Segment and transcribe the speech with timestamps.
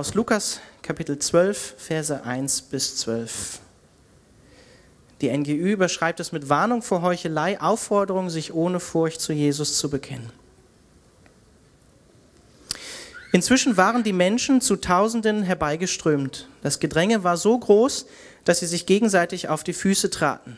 [0.00, 3.58] Aus Lukas Kapitel 12, Verse 1 bis 12.
[5.20, 9.90] Die NGÜ überschreibt es mit Warnung vor Heuchelei, Aufforderung, sich ohne Furcht zu Jesus zu
[9.90, 10.32] bekennen.
[13.32, 16.48] Inzwischen waren die Menschen zu Tausenden herbeigeströmt.
[16.62, 18.06] Das Gedränge war so groß,
[18.46, 20.56] dass sie sich gegenseitig auf die Füße traten.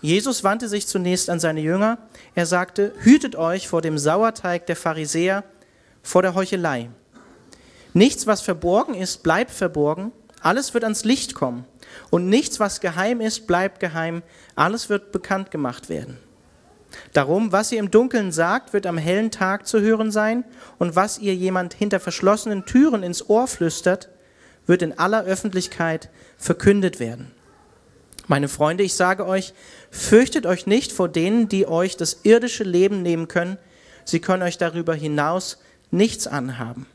[0.00, 1.98] Jesus wandte sich zunächst an seine Jünger.
[2.36, 5.42] Er sagte, hütet euch vor dem Sauerteig der Pharisäer,
[6.04, 6.88] vor der Heuchelei.
[7.92, 10.12] Nichts, was verborgen ist, bleibt verborgen.
[10.40, 11.64] Alles wird ans Licht kommen.
[12.10, 14.22] Und nichts, was geheim ist, bleibt geheim.
[14.54, 16.18] Alles wird bekannt gemacht werden.
[17.12, 20.44] Darum, was ihr im Dunkeln sagt, wird am hellen Tag zu hören sein,
[20.78, 24.08] und was ihr jemand hinter verschlossenen Türen ins Ohr flüstert,
[24.66, 27.30] wird in aller Öffentlichkeit verkündet werden.
[28.26, 29.54] Meine Freunde, ich sage euch,
[29.90, 33.58] fürchtet euch nicht vor denen, die euch das irdische Leben nehmen können,
[34.04, 35.58] sie können euch darüber hinaus
[35.90, 36.86] nichts anhaben.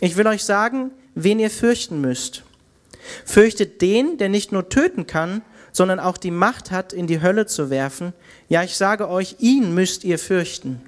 [0.00, 2.42] Ich will euch sagen, wen ihr fürchten müsst.
[3.24, 7.46] Fürchtet den, der nicht nur töten kann, sondern auch die Macht hat, in die Hölle
[7.46, 8.12] zu werfen.
[8.48, 10.80] Ja, ich sage euch, ihn müsst ihr fürchten.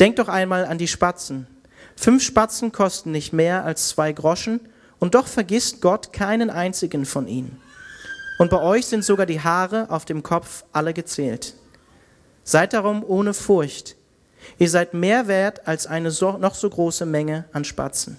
[0.00, 1.46] Denkt doch einmal an die Spatzen.
[1.94, 4.60] Fünf Spatzen kosten nicht mehr als zwei Groschen,
[4.98, 7.60] und doch vergisst Gott keinen einzigen von ihnen.
[8.38, 11.54] Und bei euch sind sogar die Haare auf dem Kopf alle gezählt.
[12.44, 13.96] Seid darum ohne Furcht.
[14.58, 18.18] Ihr seid mehr wert als eine so, noch so große Menge an Spatzen.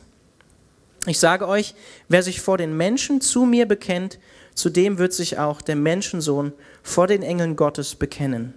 [1.05, 1.75] Ich sage euch,
[2.07, 4.19] wer sich vor den Menschen zu mir bekennt,
[4.55, 8.53] zu dem wird sich auch der Menschensohn vor den Engeln Gottes bekennen.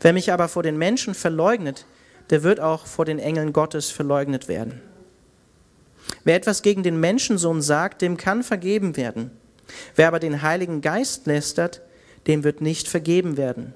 [0.00, 1.86] Wer mich aber vor den Menschen verleugnet,
[2.30, 4.80] der wird auch vor den Engeln Gottes verleugnet werden.
[6.22, 9.30] Wer etwas gegen den Menschensohn sagt, dem kann vergeben werden.
[9.96, 11.80] Wer aber den Heiligen Geist lästert,
[12.26, 13.74] dem wird nicht vergeben werden.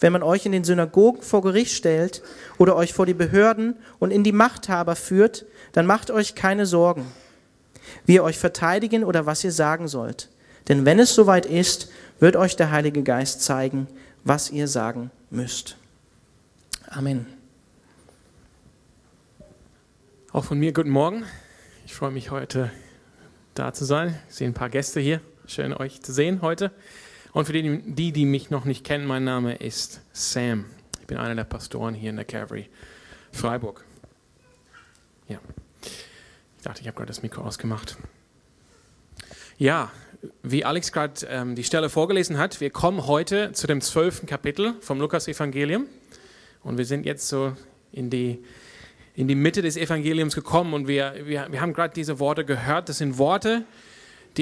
[0.00, 2.22] Wenn man euch in den Synagogen vor Gericht stellt
[2.58, 7.06] oder euch vor die Behörden und in die Machthaber führt, dann macht euch keine Sorgen
[8.06, 10.28] wie ihr euch verteidigen oder was ihr sagen sollt.
[10.68, 13.86] Denn wenn es soweit ist, wird euch der Heilige Geist zeigen,
[14.24, 15.76] was ihr sagen müsst.
[16.88, 17.26] Amen.
[20.32, 21.24] Auch von mir guten Morgen.
[21.86, 22.70] Ich freue mich heute
[23.54, 24.18] da zu sein.
[24.28, 25.20] Ich sehe ein paar Gäste hier.
[25.46, 26.72] Schön euch zu sehen heute.
[27.34, 30.66] Und für die, die, mich noch nicht kennen, mein Name ist Sam.
[31.00, 32.68] Ich bin einer der Pastoren hier in der Calvary
[33.32, 33.84] Freiburg.
[35.28, 35.40] Ja.
[35.82, 37.96] Ich dachte, ich habe gerade das Mikro ausgemacht.
[39.58, 39.90] Ja,
[40.44, 44.74] wie Alex gerade ähm, die Stelle vorgelesen hat, wir kommen heute zu dem zwölften Kapitel
[44.80, 45.86] vom Lukas-Evangelium.
[46.62, 47.56] Und wir sind jetzt so
[47.90, 48.44] in die,
[49.16, 52.88] in die Mitte des Evangeliums gekommen und wir, wir, wir haben gerade diese Worte gehört.
[52.88, 53.93] Das sind Worte, die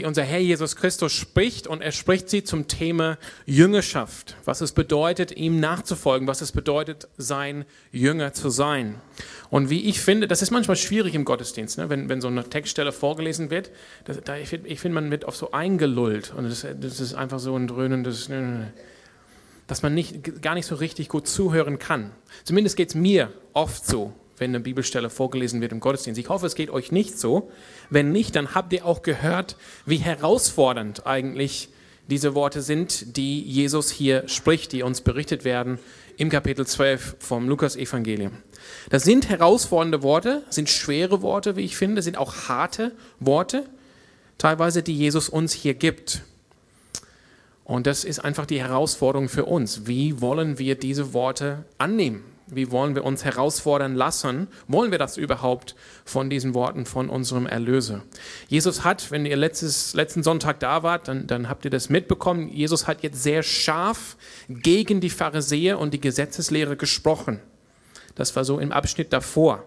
[0.06, 5.36] unser Herr Jesus Christus spricht und er spricht sie zum Thema Jüngerschaft, was es bedeutet,
[5.36, 8.94] ihm nachzufolgen, was es bedeutet, sein Jünger zu sein.
[9.50, 11.90] Und wie ich finde, das ist manchmal schwierig im Gottesdienst, ne?
[11.90, 13.70] wenn, wenn so eine Textstelle vorgelesen wird,
[14.04, 17.38] das, da, ich finde, find, man wird oft so eingelullt und das, das ist einfach
[17.38, 18.30] so ein dröhnendes,
[19.66, 22.12] dass man nicht, gar nicht so richtig gut zuhören kann.
[22.44, 26.18] Zumindest geht es mir oft so wenn eine Bibelstelle vorgelesen wird im Gottesdienst.
[26.18, 27.52] Ich hoffe, es geht euch nicht so.
[27.90, 31.68] Wenn nicht, dann habt ihr auch gehört, wie herausfordernd eigentlich
[32.08, 35.78] diese Worte sind, die Jesus hier spricht, die uns berichtet werden
[36.16, 38.32] im Kapitel 12 vom Lukas-Evangelium.
[38.90, 43.64] Das sind herausfordernde Worte, sind schwere Worte, wie ich finde, sind auch harte Worte,
[44.38, 46.22] teilweise, die Jesus uns hier gibt.
[47.62, 49.86] Und das ist einfach die Herausforderung für uns.
[49.86, 52.24] Wie wollen wir diese Worte annehmen?
[52.46, 54.48] Wie wollen wir uns herausfordern lassen?
[54.68, 58.02] Wollen wir das überhaupt von diesen Worten von unserem Erlöser?
[58.48, 62.48] Jesus hat, wenn ihr letztes, letzten Sonntag da wart, dann, dann habt ihr das mitbekommen,
[62.48, 64.16] Jesus hat jetzt sehr scharf
[64.48, 67.40] gegen die Pharisäer und die Gesetzeslehre gesprochen.
[68.14, 69.64] Das war so im Abschnitt davor.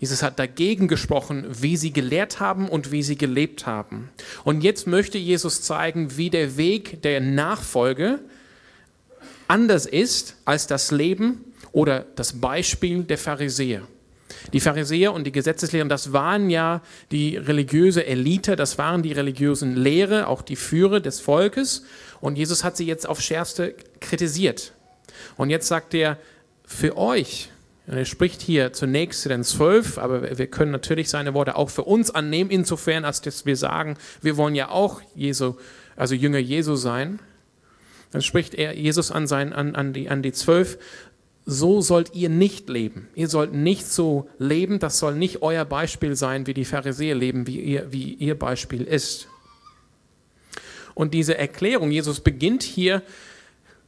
[0.00, 4.10] Jesus hat dagegen gesprochen, wie sie gelehrt haben und wie sie gelebt haben.
[4.44, 8.20] Und jetzt möchte Jesus zeigen, wie der Weg der Nachfolge
[9.48, 13.82] anders ist als das Leben oder das Beispiel der Pharisäer.
[14.52, 19.76] Die Pharisäer und die Gesetzeslehren, das waren ja die religiöse Elite, das waren die religiösen
[19.76, 21.84] Lehre, auch die Führer des Volkes.
[22.20, 24.72] Und Jesus hat sie jetzt auf Schärfste kritisiert.
[25.36, 26.18] Und jetzt sagt er,
[26.64, 27.50] für euch,
[27.86, 31.84] er spricht hier zunächst zu den zwölf, aber wir können natürlich seine Worte auch für
[31.84, 35.54] uns annehmen, insofern, als dass wir sagen, wir wollen ja auch Jesu,
[35.96, 37.18] also Jünger Jesu sein.
[38.10, 40.78] Dann spricht er Jesus an, sein, an, an, die, an die zwölf,
[41.44, 43.08] so sollt ihr nicht leben.
[43.14, 47.46] Ihr sollt nicht so leben, das soll nicht euer Beispiel sein, wie die Pharisäer leben,
[47.46, 49.28] wie ihr, wie ihr Beispiel ist.
[50.94, 53.02] Und diese Erklärung, Jesus beginnt hier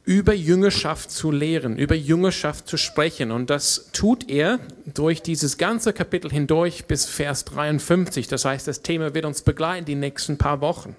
[0.03, 3.31] über Jüngerschaft zu lehren, über Jüngerschaft zu sprechen.
[3.31, 4.59] Und das tut er
[4.91, 8.27] durch dieses ganze Kapitel hindurch bis Vers 53.
[8.27, 10.95] Das heißt, das Thema wird uns begleiten die nächsten paar Wochen.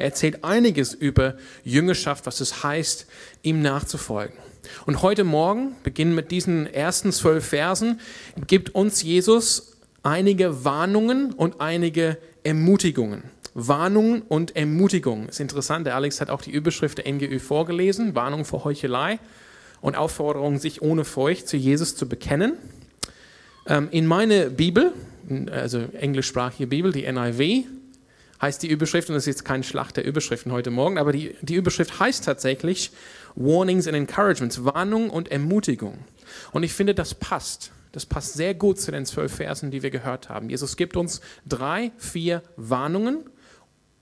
[0.00, 3.06] Er erzählt einiges über Jüngerschaft, was es heißt,
[3.42, 4.34] ihm nachzufolgen.
[4.86, 8.00] Und heute Morgen, beginnen mit diesen ersten zwölf Versen,
[8.46, 13.24] gibt uns Jesus einige Warnungen und einige Ermutigungen.
[13.52, 15.28] Warnungen und Ermutigungen.
[15.28, 19.18] Ist interessant, der Alex hat auch die Überschrift der NGÜ vorgelesen, Warnung vor Heuchelei
[19.82, 22.54] und Aufforderung, sich ohne Furcht zu Jesus zu bekennen.
[23.66, 24.94] Ähm, in meine Bibel,
[25.50, 27.66] also englischsprachige Bibel, die NIV,
[28.40, 31.36] heißt die Überschrift, und das ist jetzt kein Schlacht der Überschriften heute Morgen, aber die,
[31.42, 32.90] die Überschrift heißt tatsächlich
[33.34, 35.98] Warnings and Encouragements, Warnung und Ermutigung.
[36.52, 37.72] Und ich finde, das passt.
[37.92, 40.48] Das passt sehr gut zu den zwölf Versen, die wir gehört haben.
[40.48, 43.24] Jesus gibt uns drei, vier Warnungen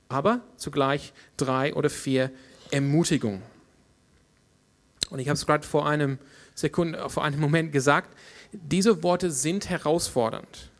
[0.08, 2.30] aber zugleich drei oder vier
[2.70, 3.42] Ermutigungen.
[5.10, 6.18] Und ich habe es gerade vor einem
[6.54, 8.10] Sekunde, vor einem Moment gesagt,
[8.52, 10.70] diese Worte sind herausfordernd,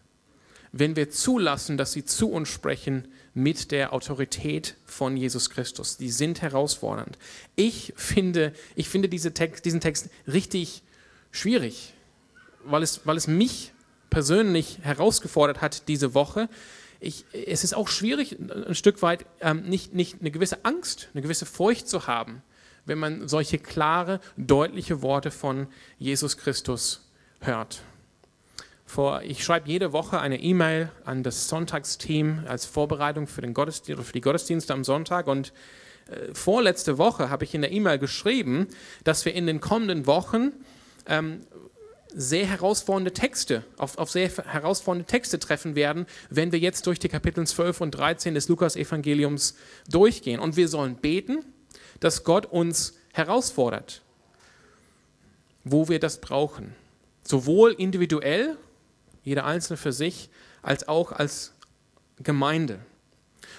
[0.73, 3.09] wenn wir zulassen, dass sie zu uns sprechen
[3.39, 5.97] mit der Autorität von Jesus Christus.
[5.97, 7.19] Die sind herausfordernd.
[7.55, 10.83] Ich finde, ich finde diese Text, diesen Text richtig
[11.31, 11.95] schwierig,
[12.65, 13.73] weil es, weil es mich
[14.11, 16.49] persönlich herausgefordert hat diese Woche,
[17.01, 21.23] ich, es ist auch schwierig, ein Stück weit ähm, nicht, nicht eine gewisse Angst, eine
[21.23, 22.43] gewisse Furcht zu haben,
[22.87, 25.69] wenn man solche klare, deutliche Worte von
[26.01, 27.09] Jesus Christus
[27.41, 27.83] hört.
[28.89, 34.03] Vor, ich schreibe jede Woche eine E-Mail an das Sonntagsteam als Vorbereitung für, den Gottesdienst,
[34.03, 35.53] für die Gottesdienste am Sonntag und
[36.11, 38.67] äh, vorletzte Woche habe ich in der E-Mail geschrieben,
[39.05, 40.53] dass wir in den kommenden Wochen
[41.07, 41.43] ähm,
[42.15, 47.11] sehr herausfordernde Texte, auf, auf sehr herausfordernde Texte treffen werden, wenn wir jetzt durch die
[47.11, 49.55] Kapitel 12 und 13 des Lukas-Evangeliums
[49.91, 50.41] durchgehen.
[50.41, 51.45] Und wir sollen beten,
[52.01, 54.01] dass Gott uns herausfordert,
[55.63, 56.75] wo wir das brauchen.
[57.23, 58.57] Sowohl individuell,
[59.29, 60.31] jeder Einzelne für sich,
[60.63, 61.55] als auch als
[62.23, 62.81] Gemeinde.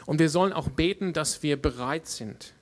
[0.05, 2.53] Und wir sollen auch beten, dass wir bereit sind,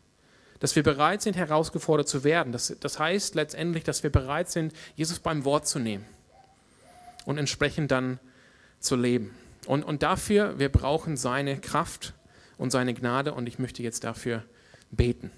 [0.59, 2.51] dass wir bereit sind, herausgefordert zu werden.
[2.51, 6.05] Das, das heißt letztendlich, dass wir bereit sind, Jesus beim Wort zu nehmen
[7.25, 8.19] und entsprechend dann
[8.79, 9.33] zu leben.
[9.65, 12.13] Und, und dafür, wir brauchen seine Kraft
[12.57, 14.43] und seine Gnade und ich möchte jetzt dafür
[14.91, 15.31] beten.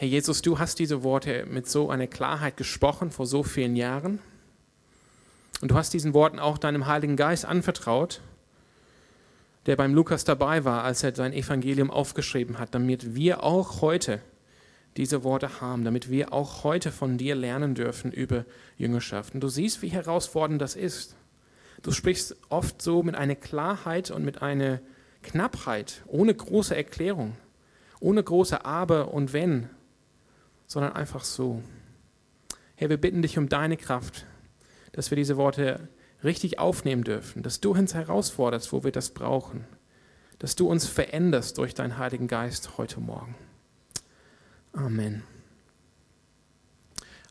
[0.00, 4.20] Herr Jesus, du hast diese Worte mit so einer Klarheit gesprochen vor so vielen Jahren.
[5.60, 8.20] Und du hast diesen Worten auch deinem Heiligen Geist anvertraut
[9.68, 14.22] der beim Lukas dabei war, als er sein Evangelium aufgeschrieben hat, damit wir auch heute
[14.96, 18.46] diese Worte haben, damit wir auch heute von dir lernen dürfen über
[18.78, 19.34] Jüngerschaft.
[19.34, 21.16] Und du siehst, wie herausfordernd das ist.
[21.82, 24.80] Du sprichst oft so mit einer Klarheit und mit einer
[25.22, 27.36] Knappheit, ohne große Erklärung,
[28.00, 29.68] ohne große Aber und Wenn,
[30.68, 31.62] sondern einfach so.
[32.76, 34.24] Herr, wir bitten dich um deine Kraft,
[34.92, 35.88] dass wir diese Worte
[36.22, 39.64] richtig aufnehmen dürfen, dass du uns herausforderst, wo wir das brauchen,
[40.38, 43.34] dass du uns veränderst durch deinen Heiligen Geist heute Morgen.
[44.72, 45.24] Amen.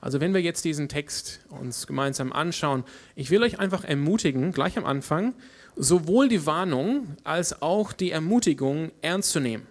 [0.02, 2.84] Also wenn wir jetzt diesen Text uns gemeinsam anschauen,
[3.16, 5.34] ich will euch einfach ermutigen, gleich am Anfang,
[5.76, 9.66] sowohl die Warnung als auch die Ermutigung ernst zu nehmen.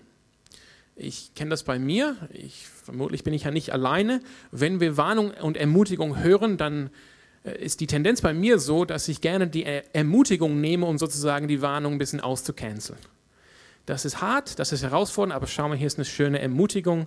[0.99, 4.21] Ich kenne das bei mir, ich, vermutlich bin ich ja nicht alleine.
[4.51, 6.89] Wenn wir Warnung und Ermutigung hören, dann
[7.45, 11.49] äh, ist die Tendenz bei mir so, dass ich gerne die Ermutigung nehme, um sozusagen
[11.49, 12.99] die Warnung ein bisschen auszucanceln.
[13.85, 17.07] Das ist hart, das ist herausfordernd, aber schau mal, hier ist eine schöne Ermutigung.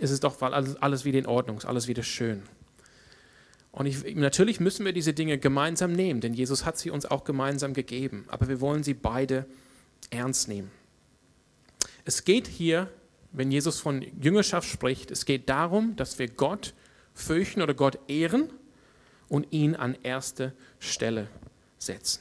[0.00, 2.42] Es ist doch alles, wieder in Ordnung, alles wieder schön.
[3.70, 7.24] Und ich, natürlich müssen wir diese Dinge gemeinsam nehmen, denn Jesus hat sie uns auch
[7.24, 8.24] gemeinsam gegeben.
[8.28, 9.44] Aber wir wollen sie beide
[10.10, 10.70] ernst nehmen.
[12.04, 12.90] Es geht hier,
[13.32, 16.74] wenn Jesus von Jüngerschaft spricht, es geht darum, dass wir Gott
[17.14, 18.50] fürchten oder Gott ehren
[19.28, 21.28] und ihn an erste Stelle
[21.78, 22.20] setzen.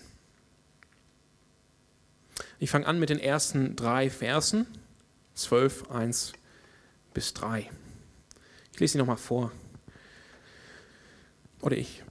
[2.60, 4.66] Ich fange an mit den ersten drei Versen,
[5.36, 6.34] 12, 1
[7.14, 7.70] bis 3.
[8.72, 9.52] Ich lese sie nochmal vor.
[11.62, 12.04] Oder ich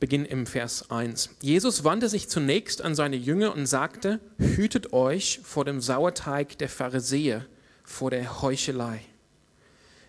[0.00, 1.36] beginne im Vers 1.
[1.40, 6.68] Jesus wandte sich zunächst an seine Jünger und sagte, hütet euch vor dem Sauerteig der
[6.68, 7.46] Pharisäer,
[7.84, 9.02] vor der Heuchelei.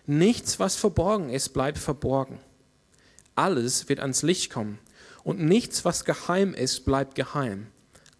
[0.06, 2.40] Nichts, was verborgen ist, bleibt verborgen
[3.34, 4.78] alles wird ans Licht kommen.
[5.24, 7.68] Und nichts, was geheim ist, bleibt geheim.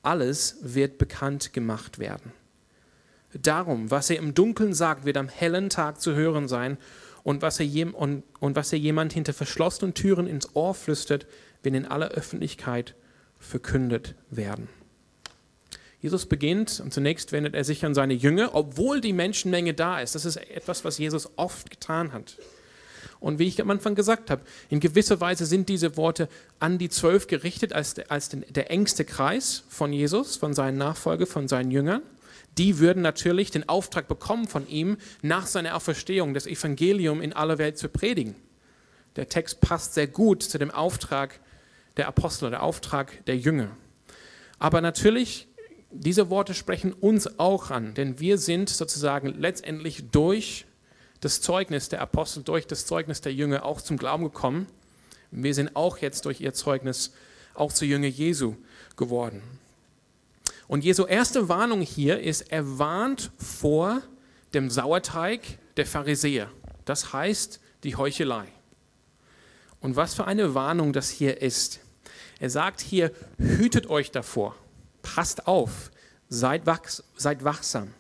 [0.03, 2.33] Alles wird bekannt gemacht werden.
[3.35, 6.79] Darum, was er im Dunkeln sagt, wird am hellen Tag zu hören sein.
[7.25, 11.27] Und was er, und, und was er jemand hinter verschlossenen Türen ins Ohr flüstert,
[11.63, 12.95] wird in aller Öffentlichkeit
[13.39, 14.69] verkündet werden.
[16.01, 20.17] Jesus beginnt und zunächst wendet er sich an seine Jünger, obwohl die Menschenmenge da ist.
[20.17, 22.37] Das ist etwas, was Jesus oft getan hat.
[23.21, 26.29] Und wie ich am Anfang gesagt habe, in gewisser Weise sind diese Worte
[26.59, 31.29] an die Zwölf gerichtet als, als den, der engste Kreis von Jesus, von seinen Nachfolgern,
[31.29, 32.03] von seinen Jüngern.
[32.59, 37.59] Die würden natürlich den Auftrag bekommen von ihm, nach seiner Auferstehung das Evangelium in aller
[37.59, 38.35] Welt zu predigen.
[39.15, 41.39] Der Text passt sehr gut zu dem Auftrag
[41.97, 43.77] der Apostel, der Auftrag der Jünger.
[44.59, 45.49] Aber natürlich
[45.93, 50.65] diese Worte sprechen uns auch an, denn wir sind sozusagen letztendlich durch
[51.21, 54.67] das Zeugnis der Apostel, durch das Zeugnis der Jünger auch zum Glauben gekommen.
[55.31, 57.13] Wir sind auch jetzt durch ihr Zeugnis
[57.55, 58.57] auch zu Jünger Jesu
[58.97, 59.43] geworden.
[60.67, 64.03] Und Jesu erste Warnung hier ist, er warnt vor
[64.55, 65.41] dem Sauerteig
[65.77, 66.51] der Pharisäer.
[66.85, 68.47] Das heißt die Heuchelei.
[69.83, 71.81] Und was für eine Warnung das hier ist.
[72.41, 74.57] Er sagt hier, hütet euch davor
[75.03, 75.91] passt auf,
[76.29, 77.93] seid, wachs, seid wachsam.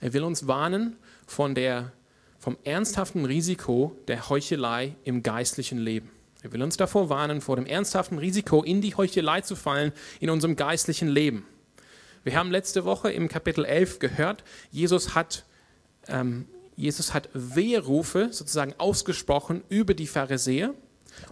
[0.00, 0.96] Er will uns warnen
[1.26, 1.92] von der,
[2.38, 6.10] vom ernsthaften Risiko der Heuchelei im geistlichen Leben.
[6.42, 10.30] Er will uns davor warnen, vor dem ernsthaften Risiko in die Heuchelei zu fallen in
[10.30, 11.44] unserem geistlichen Leben.
[12.22, 15.44] Wir haben letzte Woche im Kapitel 11 gehört, Jesus hat,
[16.06, 16.46] ähm,
[16.78, 20.74] Jesus hat Weherufe sozusagen ausgesprochen über die Pharisäer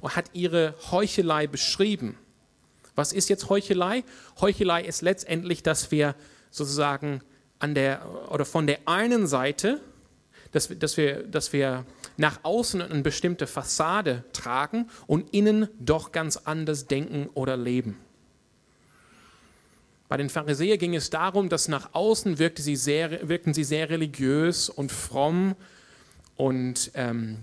[0.00, 2.18] und hat ihre Heuchelei beschrieben.
[2.96, 4.02] Was ist jetzt Heuchelei?
[4.40, 6.16] Heuchelei ist letztendlich, dass wir
[6.50, 7.20] sozusagen
[7.60, 9.80] an der oder von der einen Seite,
[10.50, 11.86] dass, dass, wir, dass wir
[12.16, 17.96] nach außen eine bestimmte Fassade tragen und innen doch ganz anders denken oder leben.
[20.08, 23.90] Bei den Pharisäern ging es darum, dass nach außen wirkte sie sehr, wirkten sie sehr
[23.90, 25.56] religiös und fromm
[26.36, 27.38] und ähm,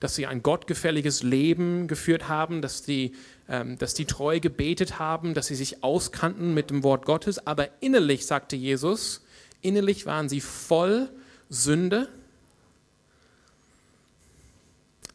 [0.00, 3.14] dass sie ein gottgefälliges Leben geführt haben, dass die,
[3.48, 7.46] ähm, dass die treu gebetet haben, dass sie sich auskannten mit dem Wort Gottes.
[7.46, 9.24] Aber innerlich, sagte Jesus,
[9.60, 11.08] innerlich waren sie voll
[11.48, 12.08] Sünde.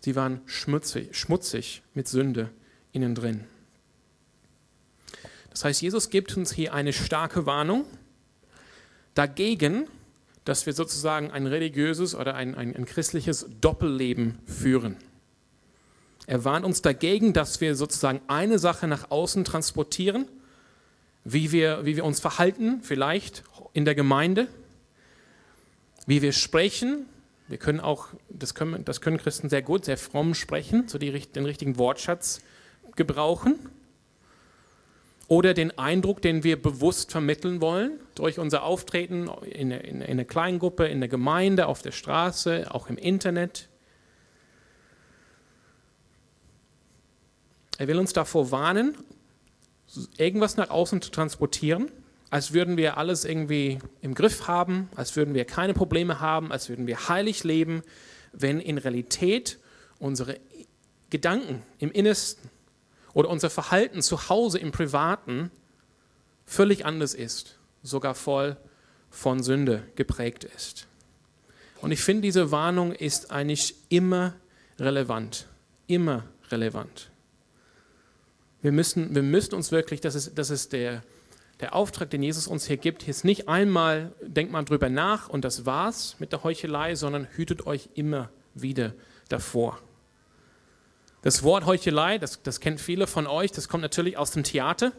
[0.02, 2.50] Sie waren schmutzig, schmutzig mit Sünde
[2.92, 3.46] innen drin.
[5.54, 7.86] Das heißt, Jesus gibt uns hier eine starke Warnung
[9.14, 9.88] dagegen,
[10.46, 14.98] dass wir sozusagen ein religiöses oder ein, ein, ein christliches Doppelleben führen.
[16.26, 20.28] Er warnt uns dagegen, dass wir sozusagen eine Sache nach außen transportieren,
[21.24, 23.44] wie wir, wie wir uns verhalten, vielleicht
[23.74, 24.48] in der Gemeinde,
[26.08, 27.06] wie wir sprechen.
[27.48, 31.12] Wir können auch, das können, das können Christen sehr gut, sehr fromm sprechen, so die,
[31.12, 32.42] den richtigen Wortschatz
[32.96, 33.60] gebrauchen
[35.34, 40.26] oder den Eindruck, den wir bewusst vermitteln wollen, durch unser Auftreten in, in, in einer
[40.26, 43.68] Kleingruppe, in der Gemeinde, auf der Straße, auch im Internet.
[47.80, 48.96] Er will uns davor warnen,
[50.18, 51.92] irgendwas nach außen zu transportieren,
[52.30, 56.70] als würden wir alles irgendwie im Griff haben, als würden wir keine Probleme haben, als
[56.70, 57.82] würden wir heilig leben,
[58.34, 59.58] wenn in Realität
[59.98, 60.40] unsere
[61.10, 62.53] Gedanken im Innersten
[63.14, 65.52] oder unser Verhalten zu Hause im Privaten
[66.46, 68.58] völlig anders ist, sogar voll
[69.10, 70.88] von Sünde geprägt ist.
[71.82, 74.36] Und ich finde, diese Warnung ist eigentlich immer
[74.80, 75.48] relevant,
[75.88, 77.12] immer relevant.
[78.62, 81.04] Wir müssen, wir müssen uns wirklich, das ist, das ist der,
[81.60, 85.44] der Auftrag, den Jesus uns hier gibt, ist nicht einmal, denkt mal drüber nach und
[85.44, 88.94] das war's mit der Heuchelei, sondern hütet euch immer wieder
[89.28, 89.80] davor.
[91.24, 94.92] Das Wort Heuchelei, das, das kennen viele von euch, das kommt natürlich aus dem Theater.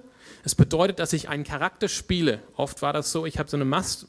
[0.43, 2.41] Es bedeutet, dass ich einen Charakter spiele.
[2.57, 4.07] Oft war das so, ich habe so eine Maske,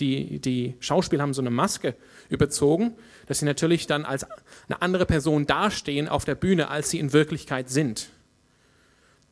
[0.00, 1.94] die, die Schauspieler haben so eine Maske
[2.30, 2.94] überzogen,
[3.26, 4.24] dass sie natürlich dann als
[4.68, 8.08] eine andere Person dastehen auf der Bühne, als sie in Wirklichkeit sind.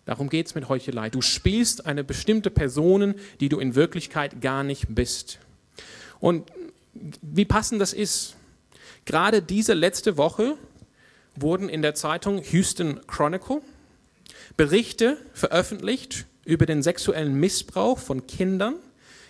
[0.04, 1.08] Darum geht es mit Heuchelei.
[1.08, 5.38] Du spielst eine bestimmte Person, die du in Wirklichkeit gar nicht bist.
[6.20, 6.50] Und
[7.22, 8.36] wie passend das ist,
[9.06, 10.56] gerade diese letzte Woche
[11.42, 13.60] wurden in der Zeitung Houston Chronicle
[14.56, 18.74] Berichte veröffentlicht über den sexuellen Missbrauch von Kindern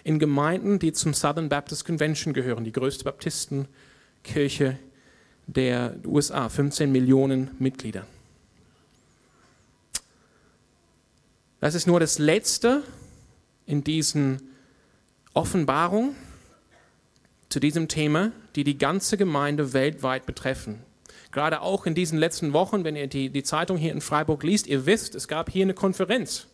[0.04, 4.78] in Gemeinden, die zum Southern Baptist Convention gehören, die größte Baptistenkirche
[5.46, 8.06] der USA, 15 Millionen Mitglieder.
[11.60, 12.82] Das ist nur das Letzte
[13.66, 14.40] in diesen
[15.34, 16.14] Offenbarungen
[17.48, 20.80] zu diesem Thema, die die ganze Gemeinde weltweit betreffen.
[21.30, 24.66] Gerade auch in diesen letzten Wochen, wenn ihr die, die Zeitung hier in Freiburg liest,
[24.66, 26.46] ihr wisst, es gab hier eine Konferenz.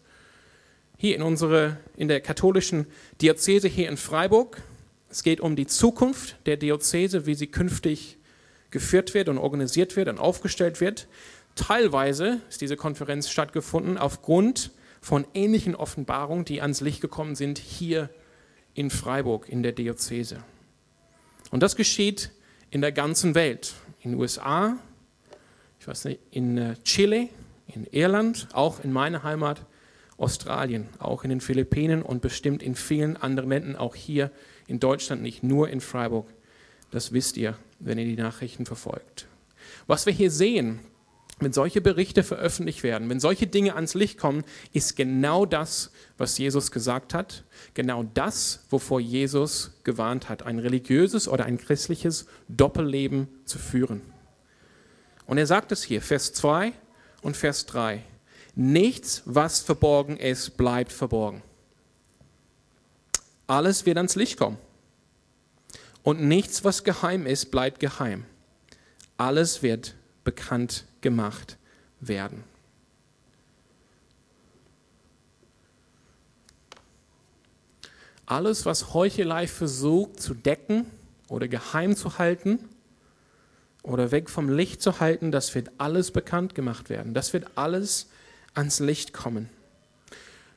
[0.97, 2.87] Hier in, unsere, in der katholischen
[3.21, 4.62] Diözese hier in Freiburg.
[5.11, 8.19] Es geht um die Zukunft der Diözese, wie sie künftig
[8.71, 11.07] geführt wird und organisiert wird und aufgestellt wird.
[11.54, 18.11] Teilweise ist diese Konferenz stattgefunden aufgrund von ähnlichen Offenbarungen, die ans Licht gekommen sind, hier
[18.75, 20.43] in Freiburg, in der Diözese.
[21.50, 22.33] Und das geschieht
[22.71, 23.75] in der ganzen Welt.
[24.04, 24.76] In den USA,
[25.80, 27.30] ich weiß nicht, in äh, Chile,
[27.66, 29.64] in Irland, auch in meiner Heimat
[30.18, 34.30] Australien, auch in den Philippinen und bestimmt in vielen anderen Ländern, auch hier
[34.66, 36.28] in Deutschland, nicht nur in Freiburg.
[36.90, 39.26] Das wisst ihr, wenn ihr die Nachrichten verfolgt.
[39.87, 40.80] Was wir hier sehen,
[41.44, 46.38] wenn solche Berichte veröffentlicht werden, wenn solche Dinge ans Licht kommen, ist genau das, was
[46.38, 53.28] Jesus gesagt hat, genau das, wovor Jesus gewarnt hat, ein religiöses oder ein christliches Doppelleben
[53.44, 54.02] zu führen.
[55.26, 56.72] Und er sagt es hier, Vers 2
[57.22, 58.02] und Vers 3.
[58.54, 61.42] Nichts, was verborgen ist, bleibt verborgen.
[63.46, 64.58] Alles wird ans Licht kommen.
[66.02, 68.24] Und nichts, was geheim ist, bleibt geheim.
[69.16, 71.58] Alles wird bekannt gemacht
[72.00, 72.42] werden.
[78.26, 80.87] Alles, was Heuchelei versucht zu decken
[81.28, 82.58] oder geheim zu halten
[83.82, 87.12] oder weg vom Licht zu halten, das wird alles bekannt gemacht werden.
[87.12, 88.08] Das wird alles
[88.54, 89.50] ans Licht kommen.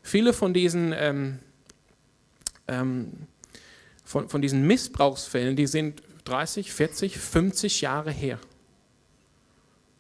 [0.02, 1.40] Viele von diesen, ähm,
[2.70, 3.12] ähm,
[4.06, 8.40] von, von diesen Missbrauchsfällen, die sind 30, 40, 50 Jahre her.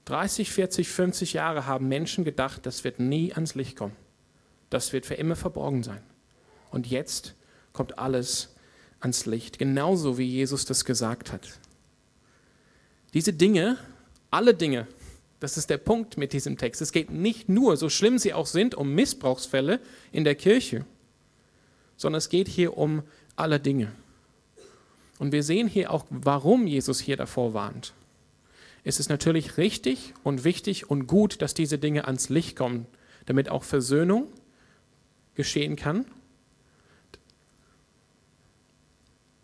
[0.07, 3.95] 30, 40, 50 Jahre haben Menschen gedacht, das wird nie ans Licht kommen.
[4.69, 6.01] Das wird für immer verborgen sein.
[6.71, 7.35] Und jetzt
[7.73, 8.55] kommt alles
[9.01, 11.59] ans Licht, genauso wie Jesus das gesagt hat.
[13.13, 13.77] Diese Dinge,
[14.31, 14.87] alle Dinge,
[15.41, 16.81] das ist der Punkt mit diesem Text.
[16.81, 19.81] Es geht nicht nur, so schlimm sie auch sind, um Missbrauchsfälle
[20.13, 20.85] in der Kirche,
[21.97, 23.03] sondern es geht hier um
[23.35, 23.91] alle Dinge.
[25.19, 27.93] Und wir sehen hier auch, warum Jesus hier davor warnt.
[28.87, 32.85] Es ist natürlich richtig und wichtig und gut, dass diese Dinge ans Licht kommen,
[33.25, 34.27] damit auch Versöhnung
[35.35, 36.05] geschehen kann.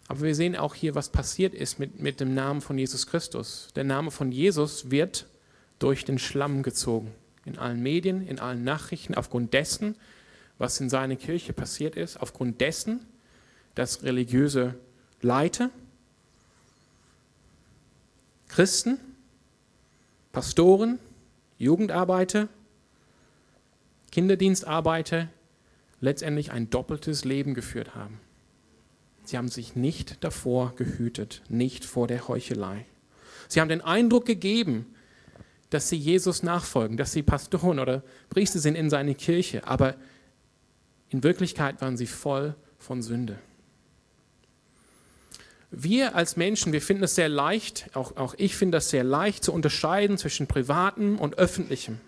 [0.07, 3.67] Aber wir sehen auch hier, was passiert ist mit, mit dem Namen von Jesus Christus.
[3.75, 5.27] Der Name von Jesus wird
[5.77, 7.11] durch den Schlamm gezogen.
[7.43, 9.97] In allen Medien, in allen Nachrichten, aufgrund dessen,
[10.57, 13.05] was in seiner Kirche passiert ist, aufgrund dessen,
[13.75, 14.75] dass religiöse
[15.21, 15.69] Leiter,
[18.47, 18.99] Christen,
[20.33, 20.97] Pastoren,
[21.59, 22.49] Jugendarbeiter,
[24.11, 25.29] Kinderdienstarbeiter
[26.01, 28.19] letztendlich ein doppeltes Leben geführt haben.
[29.23, 32.85] Sie haben sich nicht davor gehütet, nicht vor der Heuchelei.
[33.47, 34.87] Sie haben den Eindruck gegeben,
[35.69, 39.95] dass sie Jesus nachfolgen, dass sie Pastoren oder Priester sind in seiner Kirche, aber
[41.09, 43.37] in Wirklichkeit waren sie voll von Sünde.
[45.75, 49.43] Wir als Menschen, wir finden es sehr leicht, auch, auch ich finde es sehr leicht
[49.43, 51.99] zu unterscheiden zwischen privatem und öffentlichem,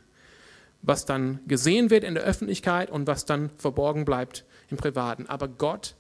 [0.84, 5.26] was dann gesehen wird in der Öffentlichkeit und was dann verborgen bleibt im Privaten.
[5.28, 5.96] Aber Gott,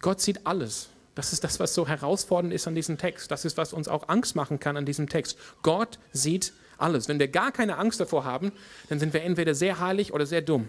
[0.00, 0.90] Gott sieht alles.
[1.16, 3.32] Das ist das, was so herausfordernd ist an diesem Text.
[3.32, 5.36] Das ist, was uns auch Angst machen kann an diesem Text.
[5.62, 7.08] Gott sieht alles alles.
[7.08, 8.52] Wenn wir gar keine Angst davor haben,
[8.88, 10.68] dann sind wir entweder sehr heilig oder sehr dumm.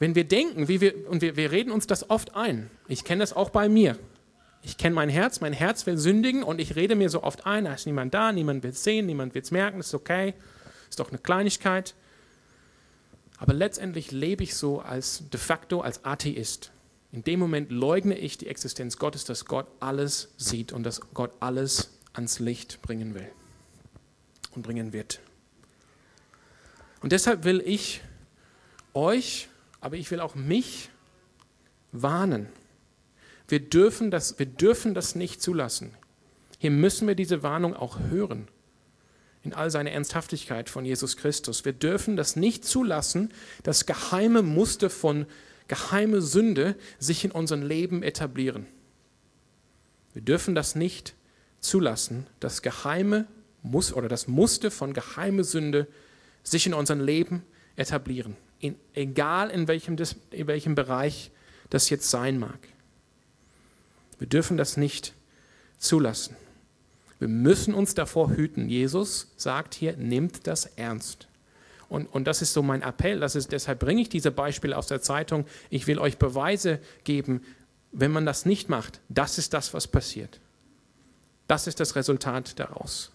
[0.00, 3.20] Wenn wir denken, wie wir, und wir, wir reden uns das oft ein, ich kenne
[3.20, 3.98] das auch bei mir.
[4.62, 7.66] Ich kenne mein Herz, mein Herz will sündigen und ich rede mir so oft ein,
[7.66, 10.34] da ist niemand da, niemand wird es sehen, niemand wird es merken, ist okay,
[10.88, 11.94] ist doch eine Kleinigkeit.
[13.36, 16.72] Aber letztendlich lebe ich so als de facto als Atheist.
[17.12, 21.32] In dem Moment leugne ich die Existenz Gottes, dass Gott alles sieht und dass Gott
[21.40, 23.28] alles ans Licht bringen will
[24.54, 25.20] und bringen wird.
[27.02, 28.02] Und deshalb will ich
[28.94, 29.48] euch,
[29.80, 30.90] aber ich will auch mich
[31.92, 32.48] warnen.
[33.48, 35.94] Wir dürfen das, wir dürfen das nicht zulassen.
[36.58, 38.48] Hier müssen wir diese Warnung auch hören.
[39.42, 41.64] In all seiner Ernsthaftigkeit von Jesus Christus.
[41.64, 45.26] Wir dürfen das nicht zulassen, das geheime Muster von
[45.66, 48.66] geheime Sünde sich in unserem Leben etablieren.
[50.12, 51.14] Wir dürfen das nicht
[51.60, 53.26] zulassen, das geheime
[53.62, 55.86] muss oder das Muster von geheime Sünde
[56.42, 57.44] sich in unserem Leben
[57.76, 59.96] etablieren, in, egal in welchem,
[60.30, 61.30] in welchem Bereich
[61.70, 62.58] das jetzt sein mag.
[64.18, 65.14] Wir dürfen das nicht
[65.78, 66.36] zulassen.
[67.18, 68.68] Wir müssen uns davor hüten.
[68.68, 71.28] Jesus sagt hier, nimmt das ernst.
[71.88, 73.20] Und, und das ist so mein Appell.
[73.20, 75.44] Das ist, deshalb bringe ich diese Beispiele aus der Zeitung.
[75.70, 77.42] Ich will euch Beweise geben,
[77.92, 80.40] wenn man das nicht macht, das ist das, was passiert.
[81.48, 83.10] Das ist das Resultat daraus.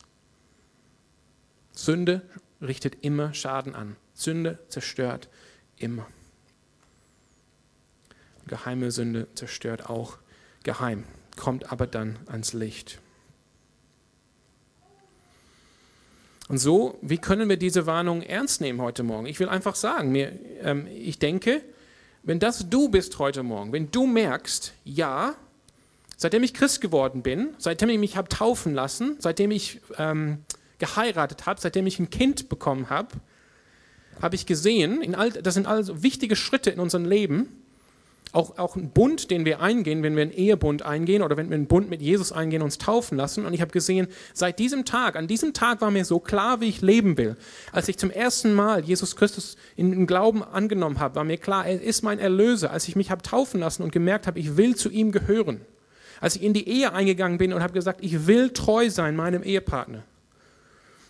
[1.72, 2.22] Sünde
[2.62, 3.96] richtet immer Schaden an.
[4.16, 5.30] Sünde zerstört
[5.78, 6.08] immer.
[8.48, 10.18] Geheime Sünde zerstört auch
[10.64, 11.04] geheim,
[11.36, 13.00] kommt aber dann ans Licht.
[16.48, 19.26] Und so, wie können wir diese Warnung ernst nehmen heute Morgen?
[19.26, 21.62] Ich will einfach sagen, mir, ähm, ich denke,
[22.22, 25.36] wenn das du bist heute Morgen, wenn du merkst, ja,
[26.18, 30.44] seitdem ich Christ geworden bin, seitdem ich mich habe taufen lassen, seitdem ich ähm,
[30.78, 33.10] geheiratet habe, seitdem ich ein Kind bekommen habe,
[34.22, 37.50] habe ich gesehen, all, das sind also wichtige Schritte in unserem Leben,
[38.36, 41.56] auch, auch ein Bund, den wir eingehen, wenn wir einen Ehebund eingehen oder wenn wir
[41.56, 43.46] einen Bund mit Jesus eingehen, uns taufen lassen.
[43.46, 46.68] Und ich habe gesehen, seit diesem Tag, an diesem Tag war mir so klar, wie
[46.68, 47.38] ich leben will.
[47.72, 51.66] Als ich zum ersten Mal Jesus Christus in den Glauben angenommen habe, war mir klar,
[51.66, 52.72] er ist mein Erlöser.
[52.72, 55.62] Als ich mich habe taufen lassen und gemerkt habe, ich will zu ihm gehören.
[56.20, 59.44] Als ich in die Ehe eingegangen bin und habe gesagt, ich will treu sein meinem
[59.44, 60.04] Ehepartner.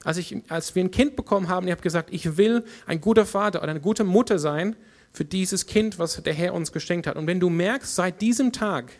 [0.06, 3.26] Als, ich, als wir ein Kind bekommen haben, ich habe gesagt, ich will ein guter
[3.26, 4.76] Vater oder eine gute Mutter sein
[5.12, 7.18] für dieses Kind, was der Herr uns geschenkt hat.
[7.18, 8.92] Und wenn du merkst, seit diesem Tag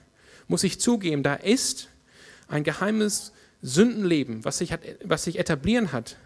[0.48, 1.90] muss ich zugeben, da ist
[2.48, 6.18] ein geheimes Sündenleben, was sich, hat, was sich etablieren hat,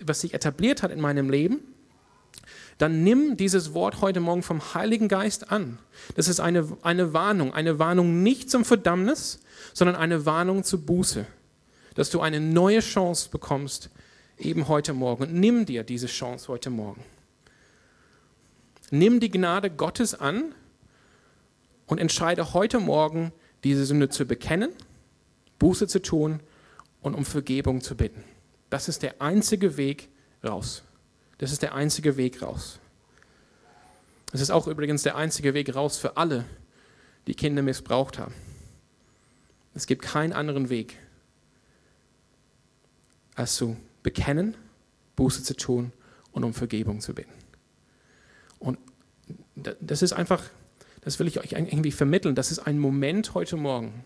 [0.00, 1.60] was sich etabliert hat in meinem Leben,
[2.78, 5.78] dann nimm dieses Wort heute Morgen vom Heiligen Geist an.
[6.14, 9.40] Das ist eine, eine Warnung, eine Warnung nicht zum Verdammnis,
[9.74, 11.26] sondern eine Warnung zur Buße,
[11.94, 13.90] dass du eine neue Chance bekommst,
[14.44, 15.24] eben heute Morgen.
[15.24, 17.02] Und nimm dir diese Chance heute Morgen.
[18.90, 20.54] Nimm die Gnade Gottes an
[21.86, 23.32] und entscheide heute Morgen,
[23.64, 24.70] diese Sünde zu bekennen,
[25.58, 26.40] Buße zu tun
[27.00, 28.24] und um Vergebung zu bitten.
[28.70, 30.08] Das ist der einzige Weg
[30.44, 30.82] raus.
[31.38, 32.80] Das ist der einzige Weg raus.
[34.30, 36.44] Das ist auch übrigens der einzige Weg raus für alle,
[37.26, 38.34] die Kinder missbraucht haben.
[39.74, 40.96] Es gibt keinen anderen Weg,
[43.34, 44.56] als zu bekennen,
[45.16, 45.92] Buße zu tun
[46.32, 47.32] und um Vergebung zu bitten.
[48.58, 48.78] Und
[49.54, 50.42] das ist einfach,
[51.02, 54.04] das will ich euch irgendwie vermitteln, das ist ein Moment heute Morgen.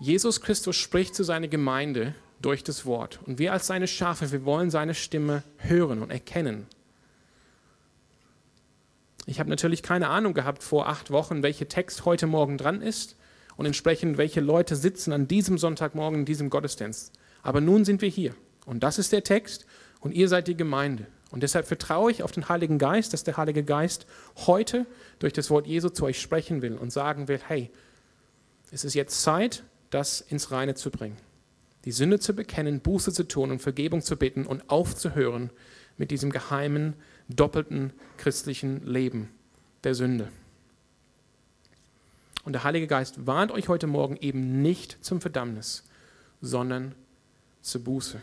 [0.00, 3.20] Jesus Christus spricht zu seiner Gemeinde durch das Wort.
[3.24, 6.66] Und wir als seine Schafe, wir wollen seine Stimme hören und erkennen.
[9.26, 13.16] Ich habe natürlich keine Ahnung gehabt vor acht Wochen, welcher Text heute Morgen dran ist
[13.56, 17.12] und entsprechend welche Leute sitzen an diesem Sonntagmorgen in diesem Gottesdienst.
[17.42, 18.34] Aber nun sind wir hier
[18.66, 19.66] und das ist der Text
[20.00, 21.06] und ihr seid die Gemeinde.
[21.30, 24.06] Und deshalb vertraue ich auf den Heiligen Geist, dass der Heilige Geist
[24.46, 24.86] heute
[25.18, 27.70] durch das Wort Jesu zu euch sprechen will und sagen will, hey,
[28.70, 31.16] es ist jetzt Zeit, das ins Reine zu bringen.
[31.84, 35.50] Die Sünde zu bekennen, Buße zu tun und Vergebung zu bitten und aufzuhören
[35.96, 36.94] mit diesem geheimen,
[37.28, 39.30] doppelten christlichen Leben
[39.84, 40.28] der Sünde.
[42.44, 45.84] Und der Heilige Geist warnt euch heute Morgen eben nicht zum Verdammnis,
[46.40, 46.94] sondern
[47.62, 48.20] zur Buße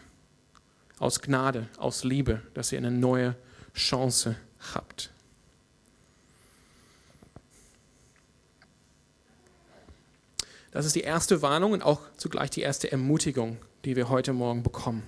[1.00, 3.36] aus Gnade, aus Liebe, dass ihr eine neue
[3.74, 4.36] Chance
[4.74, 5.12] habt.
[10.72, 14.62] Das ist die erste Warnung und auch zugleich die erste Ermutigung, die wir heute Morgen
[14.62, 15.04] bekommen.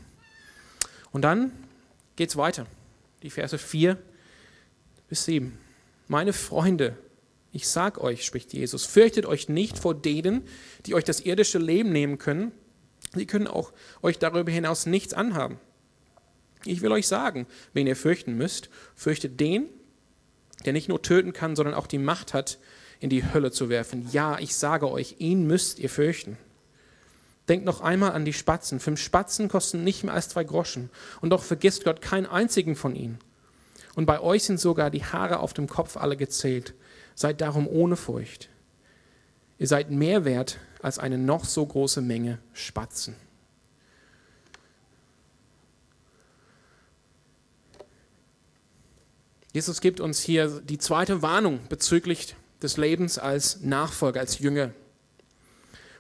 [1.12, 1.52] Und dann
[2.16, 2.66] geht es weiter.
[3.22, 3.98] Die Verse 4
[5.08, 5.56] bis 7.
[6.08, 6.98] Meine Freunde,
[7.52, 10.48] ich sag euch, spricht Jesus, fürchtet euch nicht vor denen,
[10.86, 12.52] die euch das irdische Leben nehmen können.
[13.16, 15.60] Sie können auch euch darüber hinaus nichts anhaben.
[16.64, 19.68] Ich will euch sagen, wen ihr fürchten müsst, fürchtet den,
[20.66, 22.60] der nicht nur töten kann, sondern auch die Macht hat,
[23.00, 24.08] in die Hölle zu werfen.
[24.12, 26.38] Ja, ich sage euch, ihn müsst ihr fürchten.
[27.50, 28.80] Denkt noch einmal an die Spatzen.
[28.80, 30.92] Fünf Spatzen kosten nicht mehr als zwei Groschen.
[31.20, 33.18] Und doch vergisst Gott keinen einzigen von ihnen.
[33.96, 36.76] Und bei euch sind sogar die Haare auf dem Kopf alle gezählt.
[37.16, 38.50] Seid darum ohne Furcht.
[39.58, 43.16] Ihr seid mehr wert als eine noch so große Menge Spatzen.
[49.54, 54.72] Jesus gibt uns hier die zweite Warnung bezüglich des Lebens als Nachfolger, als Jünger.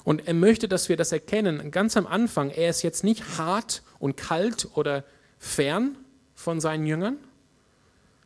[0.04, 1.70] Und er möchte, dass wir das erkennen.
[1.70, 5.04] Ganz am Anfang, er ist jetzt nicht hart und kalt oder
[5.38, 5.98] fern
[6.34, 7.17] von seinen Jüngern.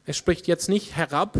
[0.05, 1.37] Er spricht jetzt nicht herab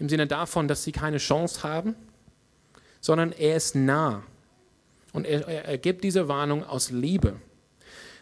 [0.00, 1.94] im Sinne davon, dass sie keine Chance haben,
[3.00, 4.22] sondern er ist nah.
[5.12, 7.36] Und er, er gibt diese Warnung aus Liebe.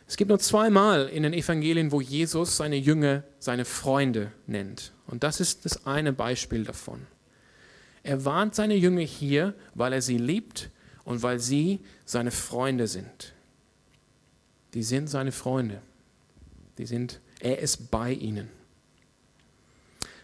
[0.07, 4.93] Es gibt nur zweimal in den Evangelien, wo Jesus seine Jünger seine Freunde nennt.
[5.07, 7.07] Und das ist das eine Beispiel davon.
[8.03, 10.71] Er warnt seine Jünger hier, weil er sie liebt
[11.05, 13.35] und weil sie seine Freunde sind.
[14.75, 15.81] Die sind seine Freunde.
[16.79, 18.58] Die sind, er ist bei ihnen.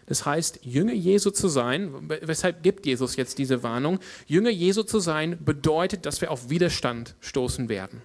[0.07, 1.91] Das heißt, Jünger Jesu zu sein,
[2.21, 3.99] weshalb gibt Jesus jetzt diese Warnung?
[4.27, 8.01] Jünger Jesu zu sein bedeutet, dass wir auf Widerstand stoßen werden.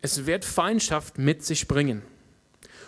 [0.00, 2.02] Es wird Feindschaft mit sich bringen.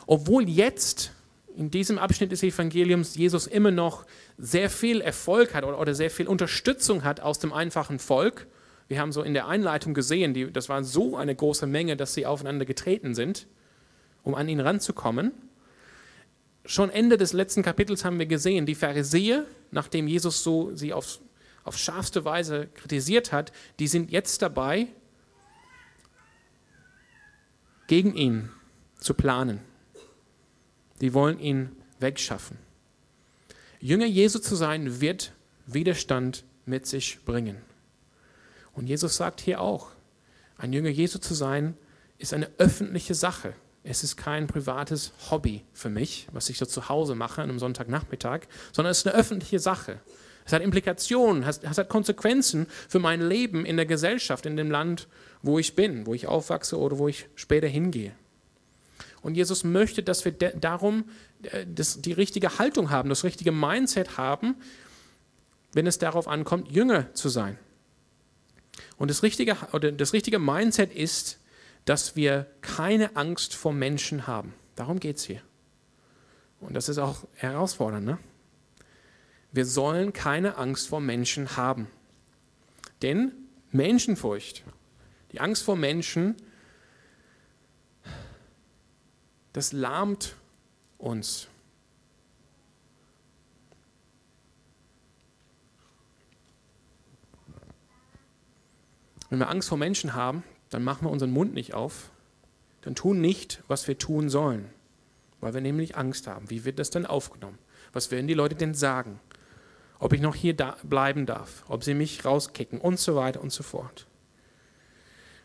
[0.06, 1.12] Obwohl jetzt
[1.56, 4.04] in diesem Abschnitt des Evangeliums Jesus immer noch
[4.38, 8.46] sehr viel Erfolg hat oder, sehr viel Unterstützung hat aus dem einfachen Volk,
[8.88, 12.14] Wir haben so in der Einleitung gesehen, die, das war so eine große Menge, dass
[12.14, 13.48] sie aufeinander getreten sind,
[14.22, 15.32] um an ihn ranzukommen.
[16.66, 21.20] Schon Ende des letzten Kapitels haben wir gesehen, die Pharisäer, nachdem Jesus so sie auf,
[21.64, 24.88] auf scharfste Weise kritisiert hat, die sind jetzt dabei,
[27.86, 28.50] gegen ihn
[28.98, 29.60] zu planen.
[31.00, 32.58] Die wollen ihn wegschaffen.
[33.80, 35.32] Jünger Jesu zu sein, wird
[35.66, 37.58] Widerstand mit sich bringen.
[38.72, 39.90] Und Jesus sagt hier auch,
[40.58, 41.76] ein Jünger Jesu zu sein,
[42.18, 43.54] ist eine öffentliche Sache.
[43.88, 47.60] Es ist kein privates Hobby für mich, was ich so zu Hause mache an einem
[47.60, 48.40] Sonntagnachmittag,
[48.72, 50.00] sondern es ist eine öffentliche Sache.
[50.44, 55.06] Es hat Implikationen, es hat Konsequenzen für mein Leben in der Gesellschaft, in dem Land,
[55.42, 58.12] wo ich bin, wo ich aufwachse oder wo ich später hingehe.
[59.22, 61.04] Und Jesus möchte, dass wir darum
[61.42, 64.56] äh, das, die richtige Haltung haben, das richtige Mindset haben,
[65.72, 67.56] wenn es darauf ankommt, Jünger zu sein.
[68.96, 71.38] Und das richtige, oder das richtige Mindset ist,
[71.86, 74.52] dass wir keine Angst vor Menschen haben.
[74.74, 75.40] Darum geht es hier.
[76.60, 78.04] Und das ist auch herausfordernd.
[78.04, 78.18] Ne?
[79.52, 81.88] Wir sollen keine Angst vor Menschen haben.
[83.02, 83.32] Denn
[83.70, 84.64] Menschenfurcht,
[85.32, 86.34] die Angst vor Menschen,
[89.52, 90.34] das lahmt
[90.98, 91.46] uns.
[99.30, 100.42] Wenn wir Angst vor Menschen haben,
[100.76, 102.10] dann machen wir unseren Mund nicht auf,
[102.82, 104.68] dann tun nicht, was wir tun sollen,
[105.40, 106.50] weil wir nämlich Angst haben.
[106.50, 107.56] Wie wird das dann aufgenommen?
[107.94, 109.18] Was werden die Leute denn sagen?
[110.00, 113.52] Ob ich noch hier da bleiben darf, ob sie mich rauskicken und so weiter und
[113.52, 114.06] so fort.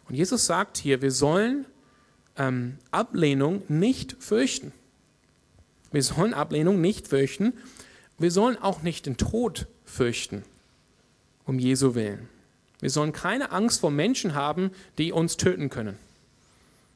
[0.10, 1.66] Und Jesus sagt hier, wir sollen
[2.36, 4.74] ähm, Ablehnung nicht fürchten.
[5.94, 7.54] Wir sollen Ablehnung nicht fürchten.
[8.18, 10.44] Wir sollen auch nicht den Tod fürchten,
[11.46, 12.28] um Jesu willen.
[12.82, 15.98] Wir sollen keine Angst vor Menschen haben, die uns töten können.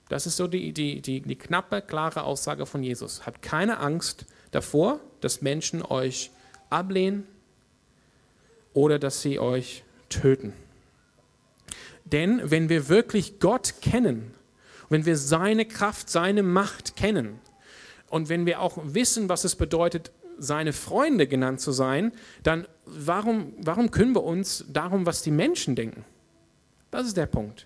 [0.10, 3.26] Das ist so die, die, die, die knappe, klare Aussage von Jesus.
[3.26, 6.32] Habt keine Angst davor, dass Menschen euch
[6.70, 7.26] ablehnen
[8.74, 10.54] oder dass sie euch töten.
[12.04, 14.34] Denn wenn wir wirklich Gott kennen,
[14.90, 17.40] wenn wir seine Kraft, seine Macht kennen
[18.10, 22.12] und wenn wir auch wissen, was es bedeutet, seine Freunde genannt zu sein,
[22.44, 26.06] dann warum, warum können wir uns darum, was die Menschen denken?
[26.92, 27.66] Das ist der Punkt.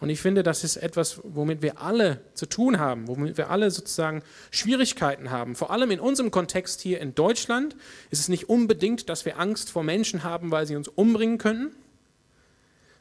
[0.00, 3.70] Und ich finde, das ist etwas, womit wir alle zu tun haben, womit wir alle
[3.70, 5.54] sozusagen Schwierigkeiten haben.
[5.54, 7.76] Vor allem in unserem Kontext hier in Deutschland
[8.10, 11.76] ist es nicht unbedingt, dass wir Angst vor Menschen haben, weil sie uns umbringen könnten,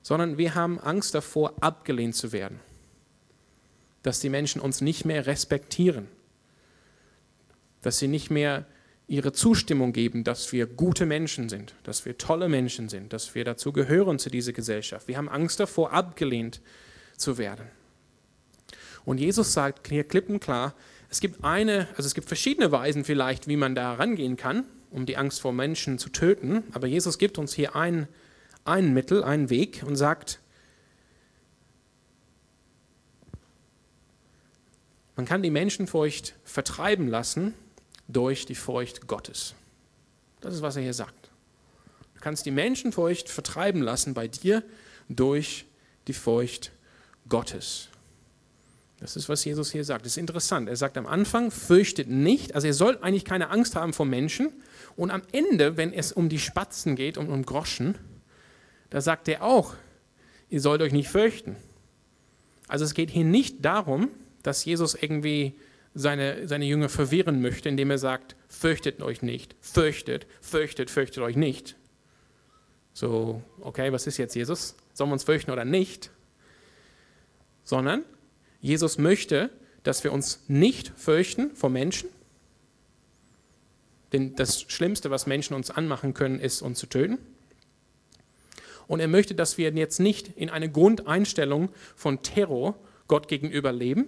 [0.04, 2.60] sondern wir haben Angst davor, abgelehnt zu werden.
[4.04, 6.08] Dass die Menschen uns nicht mehr respektieren
[7.82, 8.66] dass sie nicht mehr
[9.12, 13.44] ihre Zustimmung geben, dass wir gute Menschen sind, dass wir tolle Menschen sind, dass wir
[13.44, 15.10] dazu gehören zu dieser Gesellschaft.
[15.10, 16.62] Wir haben Angst davor, abgelehnt
[17.18, 17.66] zu werden.
[19.04, 20.76] Und Jesus sagt hier klipp und klar,
[21.10, 25.06] es gibt eine, also es gibt verschiedene Weisen vielleicht, wie man da rangehen kann, um
[25.06, 26.64] die Angst vor Menschen zu töten.
[26.72, 28.08] Aber Jesus gibt uns hier ein,
[28.64, 30.40] ein Mittel, einen Weg und sagt,
[35.18, 37.54] man kann die Menschenfurcht vertreiben lassen,
[38.12, 39.56] durch die Furcht Gottes.
[40.42, 41.30] Das ist, was er hier sagt.
[42.16, 44.64] Du kannst die Menschenfurcht vertreiben lassen bei dir
[45.10, 45.66] durch
[46.08, 46.72] die Furcht
[47.30, 47.88] Gottes.
[49.00, 50.06] Das ist, was Jesus hier sagt.
[50.06, 50.70] Das ist interessant.
[50.70, 52.54] Er sagt am Anfang, fürchtet nicht.
[52.54, 54.52] Also ihr sollt eigentlich keine Angst haben vor Menschen.
[54.96, 57.98] Und am Ende, wenn es um die Spatzen geht und um Groschen,
[58.92, 59.74] da sagt er auch,
[60.50, 61.56] ihr sollt euch nicht fürchten.
[62.68, 64.10] Also es geht hier nicht darum,
[64.44, 65.56] dass Jesus irgendwie
[65.94, 71.36] seine, seine Jünger verwirren möchte, indem er sagt, fürchtet euch nicht, fürchtet, fürchtet, fürchtet euch
[71.36, 71.76] nicht.
[72.94, 74.76] So, okay, was ist jetzt Jesus?
[74.94, 76.12] Sollen wir uns fürchten oder nicht?
[77.64, 78.04] Sondern
[78.60, 79.50] Jesus möchte,
[79.84, 82.10] dass wir uns nicht fürchten vor Menschen,
[84.14, 87.18] denn das Schlimmste, was Menschen uns anmachen können, ist uns zu töten.
[88.88, 92.78] Und er möchte, dass wir jetzt nicht in eine Grundeinstellung von Terror
[93.08, 94.08] Gott gegenüber leben,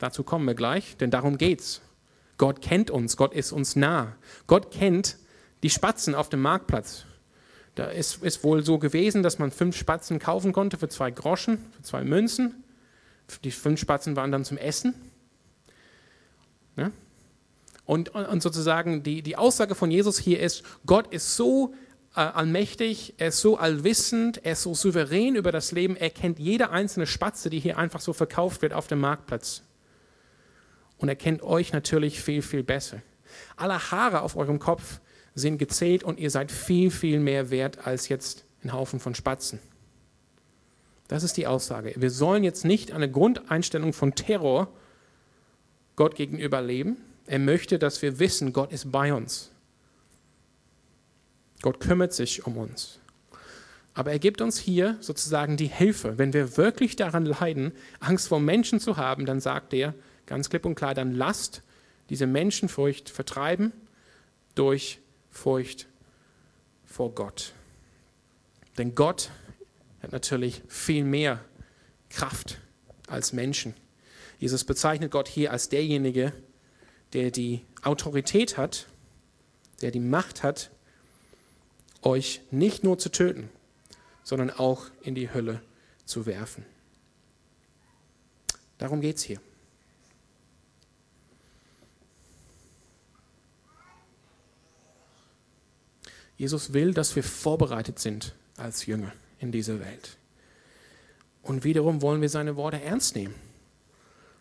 [0.00, 1.82] Dazu kommen wir gleich, denn darum geht's.
[2.38, 4.16] Gott kennt uns, Gott ist uns nah.
[4.46, 5.18] Gott kennt
[5.62, 7.04] die Spatzen auf dem Marktplatz.
[7.74, 11.58] Da ist es wohl so gewesen, dass man fünf Spatzen kaufen konnte für zwei Groschen,
[11.76, 12.64] für zwei Münzen.
[13.44, 14.94] Die fünf Spatzen waren dann zum Essen.
[16.76, 16.90] Ja?
[17.84, 21.74] Und, und, sozusagen die, die Aussage von Jesus hier ist, Gott ist so
[22.16, 26.38] äh, allmächtig, er ist so allwissend, er ist so souverän über das Leben, er kennt
[26.38, 29.62] jede einzelne Spatze, die hier einfach so verkauft wird auf dem Marktplatz
[31.00, 33.00] und er kennt euch natürlich viel, viel besser.
[33.56, 35.00] Alle Haare auf eurem Kopf
[35.34, 39.58] sind gezählt und ihr seid viel, viel mehr wert als jetzt ein Haufen von Spatzen.
[41.08, 41.94] Das ist die Aussage.
[41.96, 44.68] Wir sollen jetzt nicht eine Grundeinstellung von Terror
[45.96, 46.98] Gott gegenüber leben.
[47.26, 49.50] Er möchte, dass wir wissen, Gott ist bei uns.
[51.62, 53.00] Gott kümmert sich um uns.
[53.94, 56.18] Aber er gibt uns hier sozusagen die Hilfe.
[56.18, 59.94] Wenn wir wirklich daran leiden, Angst vor Menschen zu haben, dann sagt er
[60.30, 61.62] ganz klipp und klar, dann lasst
[62.08, 63.72] diese Menschenfurcht vertreiben
[64.54, 65.88] durch Furcht
[66.86, 67.52] vor Gott.
[68.78, 69.30] Denn Gott
[70.00, 71.44] hat natürlich viel mehr
[72.10, 72.60] Kraft
[73.08, 73.74] als Menschen.
[74.38, 76.32] Jesus bezeichnet Gott hier als derjenige,
[77.12, 78.86] der die Autorität hat,
[79.82, 80.70] der die Macht hat,
[82.02, 83.50] euch nicht nur zu töten,
[84.22, 85.60] sondern auch in die Hölle
[86.04, 86.64] zu werfen.
[88.78, 89.40] Darum geht es hier.
[96.40, 100.16] Jesus will, dass wir vorbereitet sind als Jünger in dieser Welt.
[101.42, 103.34] Und wiederum wollen wir seine Worte ernst nehmen.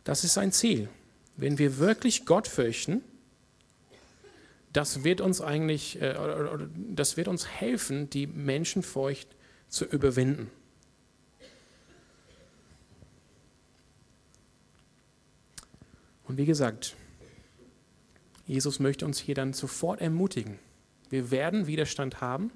[0.06, 0.88] Das ist sein Ziel.
[1.36, 3.02] Wenn wir wirklich Gott fürchten,
[4.72, 6.16] das wird uns eigentlich, äh,
[6.90, 9.36] das wird uns helfen, die Menschenfurcht
[9.68, 10.50] zu überwinden.
[16.24, 16.96] Und wie gesagt,
[18.48, 20.60] Jesus möchte uns hier dann sofort ermutigen.
[21.10, 22.52] Wir werden Widerstand haben.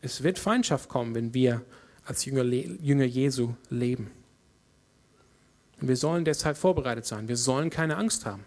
[0.00, 1.62] Es wird Feindschaft kommen, wenn wir
[2.04, 4.10] als Jünger, Jünger Jesu leben.
[5.80, 7.28] Und wir sollen deshalb vorbereitet sein.
[7.28, 8.44] Wir sollen keine Angst haben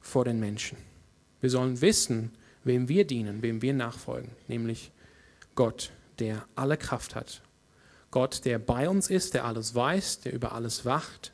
[0.00, 0.78] vor den Menschen.
[1.40, 2.32] Wir sollen wissen,
[2.64, 4.92] wem wir dienen, wem wir nachfolgen, nämlich
[5.54, 7.42] Gott, der alle Kraft hat.
[8.10, 11.32] Gott, der bei uns ist, der alles weiß, der über alles wacht.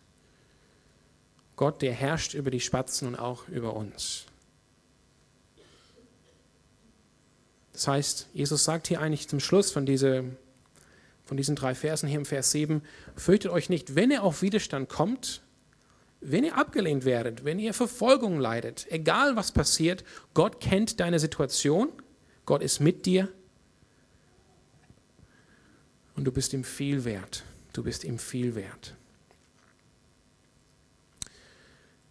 [1.56, 4.26] Gott, der herrscht über die Spatzen und auch über uns.
[7.82, 10.22] Das heißt, Jesus sagt hier eigentlich zum Schluss von, diese,
[11.24, 12.80] von diesen drei Versen hier im Vers 7,
[13.16, 15.42] fürchtet euch nicht, wenn ihr auf Widerstand kommt,
[16.20, 21.88] wenn ihr abgelehnt werdet, wenn ihr Verfolgung leidet, egal was passiert, Gott kennt deine Situation,
[22.46, 23.28] Gott ist mit dir
[26.14, 27.42] und du bist ihm viel wert.
[27.72, 28.94] Du bist ihm viel wert.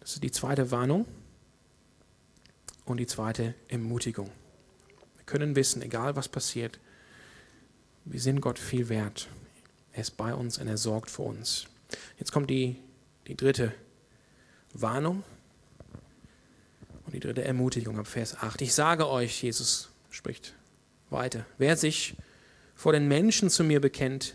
[0.00, 1.06] Das ist die zweite Warnung
[2.84, 4.30] und die zweite Ermutigung
[5.32, 6.78] können wissen, egal was passiert,
[8.04, 9.28] wir sind Gott viel wert.
[9.94, 11.68] Er ist bei uns und er sorgt für uns.
[12.18, 12.76] Jetzt kommt die,
[13.26, 13.72] die dritte
[14.74, 15.22] Warnung
[17.06, 18.60] und die dritte Ermutigung ab Vers 8.
[18.60, 20.52] Ich sage euch, Jesus spricht
[21.08, 22.14] weiter, wer sich
[22.74, 24.34] vor den Menschen zu mir bekennt,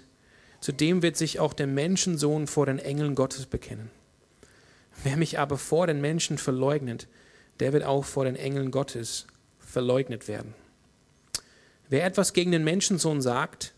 [0.62, 3.92] zu dem wird sich auch der Menschensohn vor den Engeln Gottes bekennen.
[5.04, 7.08] Wer mich aber vor den Menschen verleugnet,
[7.60, 9.28] der wird auch vor den Engeln Gottes
[9.60, 10.56] verleugnet werden.
[11.90, 13.74] Wer etwas gegen den Menschensohn sagt,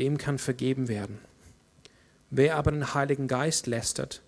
[0.00, 1.18] dem kann vergeben werden.
[2.30, 4.22] Wer aber den Heiligen Geist lästert,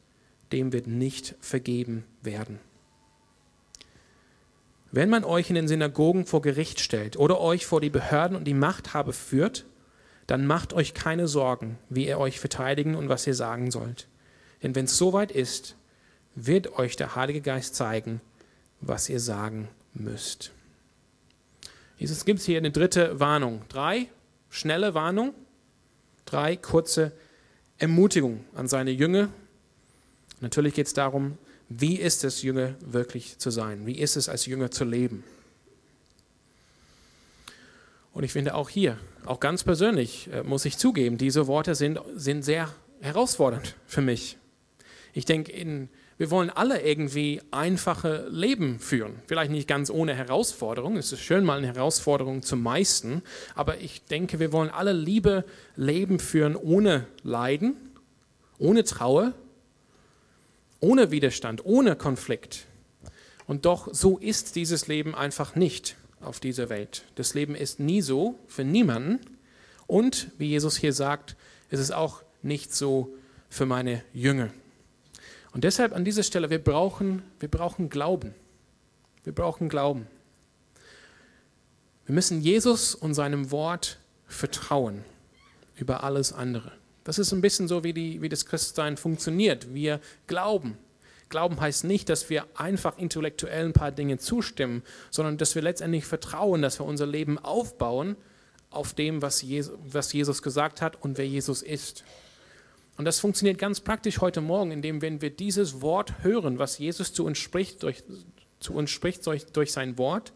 [0.53, 2.59] dem wird nicht vergeben werden.
[4.93, 8.45] Wenn man euch in den Synagogen vor Gericht stellt oder euch vor die Behörden und
[8.45, 9.65] die Machthabe führt,
[10.27, 14.07] dann macht euch keine Sorgen, wie ihr euch verteidigen und was ihr sagen sollt.
[14.63, 15.77] Denn wenn es soweit ist,
[16.35, 18.21] wird euch der Heilige Geist zeigen,
[18.81, 20.54] was ihr sagen müsst.
[21.99, 23.63] Jesus gibt hier eine dritte Warnung.
[23.69, 24.09] Drei
[24.51, 25.33] schnelle Warnungen,
[26.25, 27.13] drei kurze
[27.79, 29.29] Ermutigungen an seine Jünger.
[30.41, 33.87] Natürlich geht es darum, wie ist es, Jünger wirklich zu sein?
[33.87, 35.25] Wie ist es, als Jünger zu leben?
[38.13, 41.99] Und ich finde auch hier, auch ganz persönlich, äh, muss ich zugeben, diese Worte sind,
[42.15, 44.39] sind sehr herausfordernd für mich.
[45.15, 49.21] Ich denke, in wir wollen alle irgendwie einfache Leben führen.
[49.27, 50.97] Vielleicht nicht ganz ohne Herausforderung.
[50.97, 53.23] Es ist schön, mal eine Herausforderung zu meisten.
[53.55, 55.45] Aber ich denke, wir wollen alle liebe
[55.77, 57.75] Leben führen ohne Leiden,
[58.59, 59.33] ohne Trauer,
[60.79, 62.67] ohne Widerstand, ohne Konflikt.
[63.47, 67.05] Und doch, so ist dieses Leben einfach nicht auf dieser Welt.
[67.17, 69.21] Das Leben ist nie so für niemanden.
[69.87, 71.37] Und wie Jesus hier sagt,
[71.71, 73.15] ist es auch nicht so
[73.49, 74.51] für meine Jünger.
[75.55, 78.35] Und deshalb an dieser Stelle, wir brauchen, wir brauchen Glauben.
[79.23, 80.09] Wir brauchen Glauben.
[82.07, 85.05] Wir müssen Jesus und seinem Wort vertrauen
[85.77, 86.73] über alles andere.
[87.05, 89.73] Das ist ein bisschen so, wie, die, wie das Christsein funktioniert.
[89.73, 90.77] Wir glauben.
[91.29, 96.05] Glauben heißt nicht, dass wir einfach intellektuell ein paar Dinge zustimmen, sondern dass wir letztendlich
[96.05, 98.17] vertrauen, dass wir unser Leben aufbauen
[98.71, 102.05] auf dem, was Jesus, was Jesus gesagt hat und wer Jesus ist.
[102.97, 107.13] Und das funktioniert ganz praktisch heute Morgen, indem wenn wir dieses Wort hören, was Jesus
[107.13, 108.05] zu uns spricht durch,
[108.61, 110.33] zu uns spricht durch, durch sein Wort,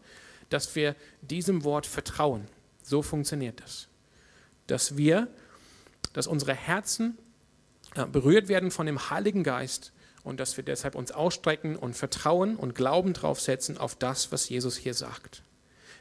[0.49, 2.47] dass wir diesem Wort vertrauen.
[2.83, 3.87] So funktioniert das.
[4.67, 5.27] Dass wir,
[6.13, 7.17] dass unsere Herzen
[7.95, 9.93] äh, berührt werden von dem Heiligen Geist
[10.23, 14.49] und dass wir deshalb uns ausstrecken und Vertrauen und Glauben drauf setzen auf das, was
[14.49, 15.43] Jesus hier sagt.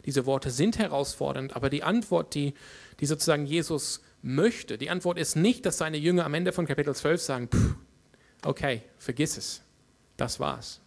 [0.07, 2.55] Diese Worte sind herausfordernd, aber die Antwort, die,
[3.01, 6.95] die sozusagen Jesus möchte, die Antwort ist nicht, dass seine Jünger am Ende von Kapitel
[6.95, 7.49] 12 sagen,
[8.45, 9.63] okay, vergiss es,
[10.17, 10.81] das war's.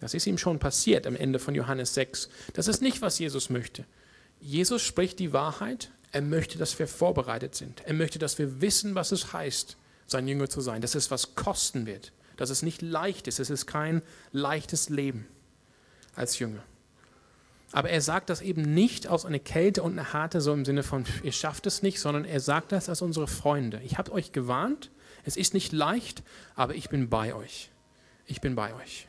[0.00, 2.28] Das ist ihm schon passiert am Ende von Johannes 6.
[2.52, 3.84] Das ist nicht, was Jesus möchte.
[4.40, 5.90] Jesus spricht die Wahrheit.
[6.12, 7.80] Er möchte, dass wir vorbereitet sind.
[7.86, 9.76] Er möchte, dass wir wissen, was es heißt,
[10.06, 10.82] sein Jünger zu sein.
[10.82, 12.12] Dass es was kosten wird.
[12.36, 13.40] Dass es nicht leicht ist.
[13.40, 15.26] Es ist kein leichtes Leben
[16.14, 16.62] als Jünger.
[17.72, 20.82] Aber er sagt das eben nicht aus einer Kälte und einer Harte, so im Sinne
[20.82, 23.80] von, ihr schafft es nicht, sondern er sagt das als unsere Freunde.
[23.84, 24.90] Ich habe euch gewarnt,
[25.24, 26.22] es ist nicht leicht,
[26.54, 27.70] aber ich bin bei euch.
[28.26, 29.08] Ich bin bei euch.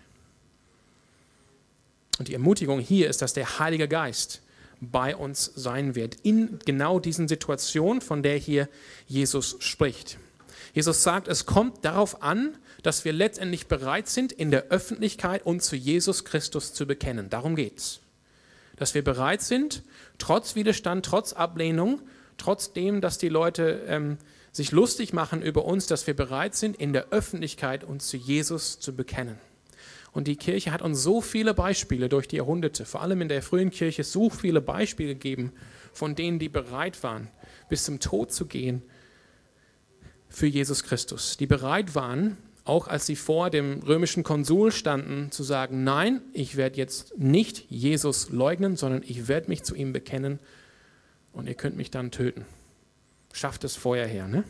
[2.17, 4.41] Und die Ermutigung hier ist, dass der Heilige Geist
[4.79, 8.69] bei uns sein wird, in genau diesen Situationen, von der hier
[9.07, 10.17] Jesus spricht.
[10.73, 15.65] Jesus sagt, es kommt darauf an, dass wir letztendlich bereit sind, in der Öffentlichkeit uns
[15.65, 17.29] zu Jesus Christus zu bekennen.
[17.29, 17.99] Darum geht es.
[18.77, 19.83] Dass wir bereit sind,
[20.17, 22.01] trotz Widerstand, trotz Ablehnung,
[22.37, 24.17] trotzdem, dass die Leute ähm,
[24.51, 28.79] sich lustig machen über uns, dass wir bereit sind, in der Öffentlichkeit uns zu Jesus
[28.79, 29.37] zu bekennen.
[30.11, 33.43] Und die Kirche hat uns so viele Beispiele durch die Jahrhunderte, vor allem in der
[33.43, 35.53] frühen Kirche, so viele Beispiele gegeben
[35.93, 37.29] von denen, die bereit waren,
[37.69, 38.81] bis zum Tod zu gehen
[40.29, 41.37] für Jesus Christus.
[41.37, 46.57] Die bereit waren, auch als sie vor dem römischen Konsul standen, zu sagen, nein, ich
[46.57, 50.39] werde jetzt nicht Jesus leugnen, sondern ich werde mich zu ihm bekennen
[51.31, 52.45] und ihr könnt mich dann töten.
[53.31, 54.27] Schafft es vorher her.
[54.27, 54.43] Ne?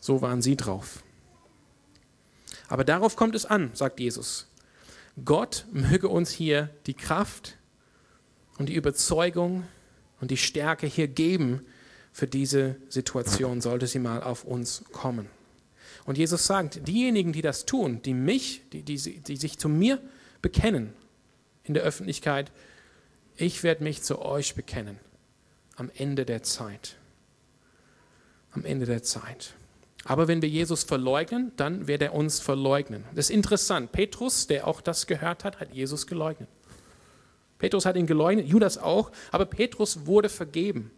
[0.00, 1.02] So waren sie drauf.
[2.68, 4.48] Aber darauf kommt es an, sagt Jesus.
[5.24, 7.56] Gott möge uns hier die Kraft
[8.58, 9.64] und die Überzeugung
[10.20, 11.64] und die Stärke hier geben
[12.12, 15.28] für diese Situation, sollte sie mal auf uns kommen.
[16.04, 19.98] Und Jesus sagt, diejenigen, die das tun, die mich, die, die, die sich zu mir
[20.42, 20.92] bekennen
[21.64, 22.52] in der Öffentlichkeit,
[23.36, 24.98] ich werde mich zu euch bekennen
[25.76, 26.96] am Ende der Zeit.
[28.52, 29.54] Am Ende der Zeit.
[30.04, 33.04] Aber wenn wir Jesus verleugnen, dann wird er uns verleugnen.
[33.14, 33.90] Das ist interessant.
[33.90, 36.48] Petrus, der auch das gehört hat, hat Jesus geleugnet.
[37.58, 40.90] Petrus hat ihn geleugnet, Judas auch, aber Petrus wurde vergeben,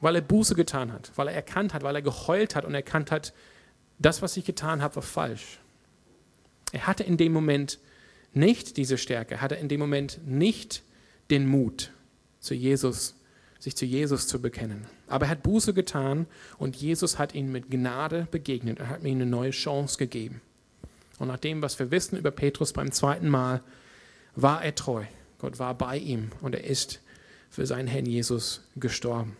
[0.00, 3.12] weil er Buße getan hat, weil er erkannt hat, weil er geheult hat und erkannt
[3.12, 3.32] hat,
[4.00, 5.60] das, was ich getan habe, war falsch.
[6.72, 7.78] Er hatte in dem Moment
[8.32, 10.82] nicht diese Stärke, hatte in dem Moment nicht
[11.30, 11.92] den Mut,
[12.40, 13.14] zu Jesus
[13.60, 14.86] sich zu Jesus zu bekennen.
[15.06, 16.26] Aber er hat Buße getan
[16.58, 18.80] und Jesus hat ihn mit Gnade begegnet.
[18.80, 20.40] Er hat ihm eine neue Chance gegeben.
[21.18, 23.62] Und nach dem, was wir wissen über Petrus beim zweiten Mal,
[24.34, 25.04] war er treu.
[25.38, 27.00] Gott war bei ihm und er ist
[27.50, 29.36] für seinen Herrn Jesus gestorben.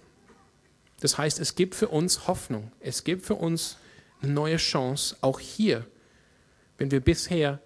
[1.00, 2.70] Das heißt, es gibt für uns Hoffnung.
[2.80, 3.78] Es gibt für uns
[4.22, 5.86] eine neue Chance, auch hier,
[6.78, 7.60] wenn wir bisher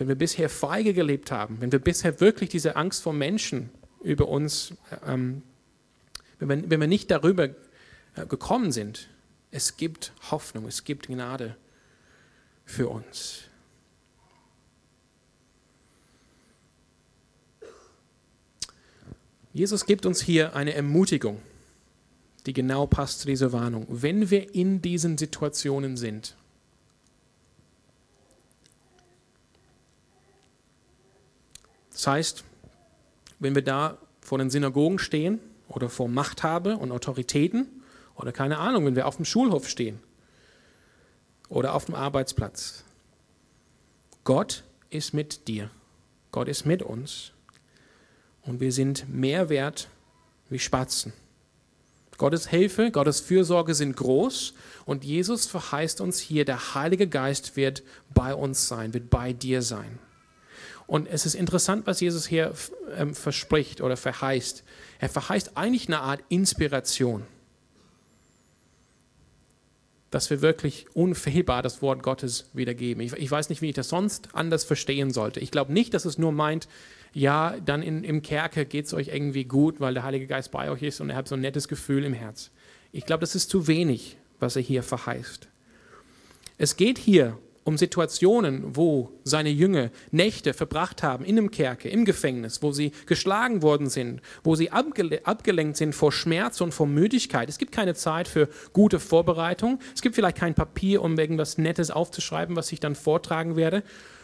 [0.00, 3.68] wenn wir bisher feige gelebt haben, wenn wir bisher wirklich diese Angst vor Menschen
[4.02, 4.72] über uns,
[5.06, 5.42] ähm,
[6.38, 9.10] wenn, wir, wenn wir nicht darüber äh, gekommen sind,
[9.50, 11.54] es gibt Hoffnung, es gibt Gnade
[12.64, 13.42] für uns.
[19.52, 21.42] Jesus gibt uns hier eine Ermutigung,
[22.46, 23.86] die genau passt zu dieser Warnung.
[23.88, 26.36] Wenn wir in diesen Situationen sind,
[31.92, 32.44] das heißt,
[33.38, 37.66] wenn wir da vor den Synagogen stehen oder vor Machthabe und Autoritäten
[38.14, 40.00] oder keine Ahnung, wenn wir auf dem Schulhof stehen
[41.48, 42.84] oder auf dem Arbeitsplatz.
[44.24, 45.70] Gott ist mit dir.
[46.32, 47.32] Gott ist mit uns.
[48.42, 49.88] Und wir sind mehr wert
[50.48, 51.12] wie Spatzen.
[52.20, 54.52] Gottes Hilfe, Gottes Fürsorge sind groß
[54.84, 59.62] und Jesus verheißt uns hier, der Heilige Geist wird bei uns sein, wird bei dir
[59.62, 59.98] sein.
[60.86, 62.52] Und es ist interessant, was Jesus hier
[62.94, 64.64] ähm, verspricht oder verheißt.
[64.98, 67.22] Er verheißt eigentlich eine Art Inspiration,
[70.10, 73.02] dass wir wirklich unfehlbar das Wort Gottes wiedergeben.
[73.02, 75.40] Ich, ich weiß nicht, wie ich das sonst anders verstehen sollte.
[75.40, 76.68] Ich glaube nicht, dass es nur meint,
[77.12, 80.70] ja, dann in, im Kerker geht es euch irgendwie gut, weil der Heilige Geist bei
[80.70, 82.50] euch ist und ihr habt so ein nettes Gefühl im Herz.
[82.92, 85.48] Ich glaube, das ist zu wenig, was er hier verheißt.
[86.58, 92.04] Es geht hier um Situationen, wo seine Jünger Nächte verbracht haben in einem Kerker, im
[92.04, 97.48] Gefängnis, wo sie geschlagen worden sind, wo sie abgelenkt sind vor Schmerz und vor Müdigkeit.
[97.48, 99.78] Es gibt keine Zeit für gute Vorbereitung.
[99.94, 103.82] Es gibt vielleicht kein Papier, um irgendwas Nettes aufzuschreiben, was ich dann vortragen werde.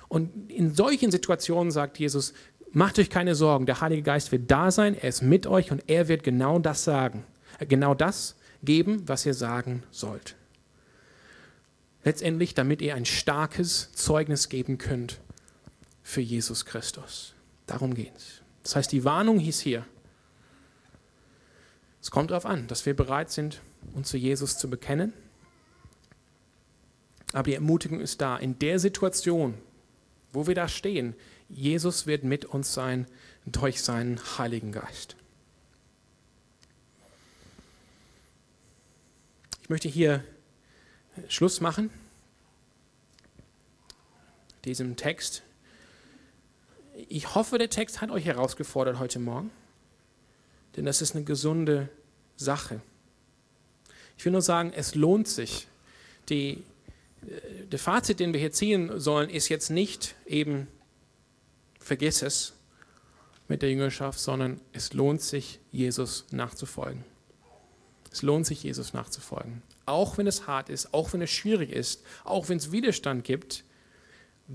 [0.09, 2.33] Und in solchen Situationen sagt Jesus,
[2.77, 5.89] macht euch keine Sorgen, der Heilige Geist wird da sein, er ist mit euch und
[5.89, 7.25] er wird genau das sagen,
[7.59, 10.37] äh, genau das geben, was ihr sagen sollt.
[12.05, 15.21] Letztendlich, damit ihr ein starkes Zeugnis geben könnt
[16.03, 17.35] für Jesus Christus.
[17.67, 18.43] Darum geht es.
[18.63, 19.87] Das heißt, die Warnung hieß hier,
[22.03, 23.63] es kommt darauf an, dass wir bereit sind,
[23.95, 25.15] uns zu Jesus zu bekennen.
[27.33, 29.55] Aber die Ermutigung ist da, in der Situation,
[30.33, 31.15] wo wir da stehen,
[31.49, 33.07] Jesus wird mit uns sein
[33.47, 35.17] durch seinen Heiligen Geist.
[39.63, 40.25] Ich möchte hier
[41.29, 41.91] Schluss machen,
[44.65, 45.43] diesem Text.
[47.09, 49.51] Ich hoffe, der Text hat euch herausgefordert heute Morgen,
[50.77, 51.89] denn das ist eine gesunde
[52.37, 52.81] Sache.
[54.19, 55.69] Ich will nur sagen, es lohnt sich.
[56.29, 56.63] Die,
[57.27, 60.69] äh, der Fazit, den wir hier ziehen sollen, ist jetzt nicht eben,
[61.87, 62.53] vergiss es
[63.47, 67.05] mit der Jüngerschaft, sondern es lohnt sich, Jesus nachzufolgen.
[68.11, 69.63] Es lohnt sich, Jesus nachzufolgen.
[69.85, 73.63] Auch wenn es hart ist, auch wenn es schwierig ist, auch wenn es Widerstand gibt,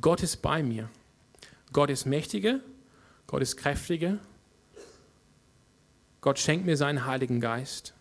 [0.02, 0.90] Gott ist bei mir.
[1.72, 2.60] Gott ist mächtiger,
[3.28, 4.20] Gott ist kräftiger.
[6.20, 7.94] Gott schenkt mir seinen Heiligen Geist.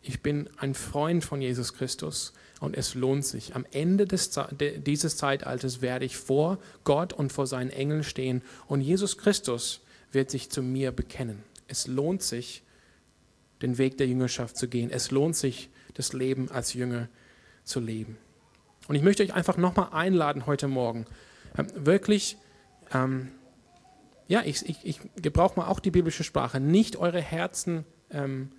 [0.00, 3.54] Ich bin ein Freund von Jesus Christus und es lohnt sich.
[3.54, 4.38] Am Ende des,
[4.86, 9.80] dieses Zeitalters werde ich vor Gott und vor seinen Engeln stehen und Jesus Christus
[10.12, 11.42] wird sich zu mir bekennen.
[11.68, 12.62] Es lohnt sich,
[13.62, 14.90] den Weg der Jüngerschaft zu gehen.
[14.90, 17.08] Es lohnt sich, das Leben als Jünger
[17.64, 18.16] zu leben.
[18.86, 21.06] Und ich möchte euch einfach nochmal einladen heute Morgen,
[21.56, 22.36] ähm, wirklich,
[22.94, 23.28] ähm,
[24.28, 28.50] ja, ich, ich, ich gebrauche mal auch die biblische Sprache, nicht eure Herzen ähm,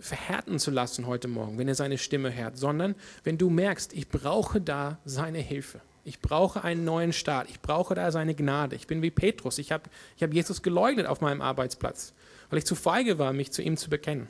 [0.00, 2.94] verhärten zu lassen heute Morgen, wenn ihr seine Stimme hört, sondern
[3.24, 5.80] wenn du merkst, ich brauche da seine Hilfe.
[6.04, 7.48] Ich brauche einen neuen Start.
[7.50, 8.74] Ich brauche da seine Gnade.
[8.74, 9.58] Ich bin wie Petrus.
[9.58, 9.84] Ich habe
[10.16, 12.14] ich hab Jesus geleugnet auf meinem Arbeitsplatz,
[12.48, 14.28] weil ich zu feige war, mich zu ihm zu bekennen.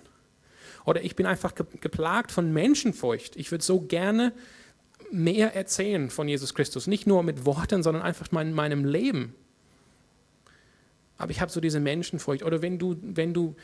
[0.84, 3.36] Oder ich bin einfach geplagt von Menschenfurcht.
[3.36, 4.32] Ich würde so gerne
[5.12, 6.86] mehr erzählen von Jesus Christus.
[6.86, 9.34] Nicht nur mit Worten, sondern einfach in meinem Leben.
[11.18, 12.42] Aber ich habe so diese Menschenfurcht.
[12.42, 13.54] Oder wenn du, wenn du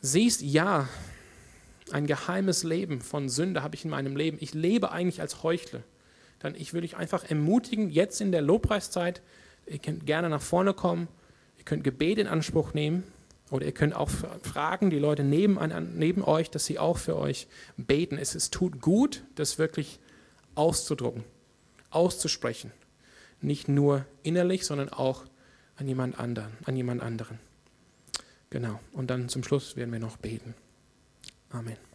[0.00, 0.88] siehst, ja,
[1.90, 4.38] ein geheimes Leben von Sünde habe ich in meinem Leben.
[4.40, 5.82] Ich lebe eigentlich als Heuchler.
[6.38, 9.22] Dann ich würde dich einfach ermutigen, jetzt in der Lobpreiszeit,
[9.66, 11.08] ihr könnt gerne nach vorne kommen,
[11.58, 13.02] ihr könnt Gebet in Anspruch nehmen
[13.50, 14.10] oder ihr könnt auch
[14.42, 15.58] fragen, die Leute neben,
[15.96, 18.18] neben euch, dass sie auch für euch beten.
[18.18, 20.00] Es, es tut gut, das wirklich
[20.54, 21.24] auszudrucken,
[21.90, 22.72] auszusprechen.
[23.40, 25.24] Nicht nur innerlich, sondern auch
[25.76, 27.38] an jemand anderen, an jemand anderen.
[28.50, 28.80] Genau.
[28.92, 30.54] Und dann zum Schluss werden wir noch beten.
[31.54, 31.93] Amen.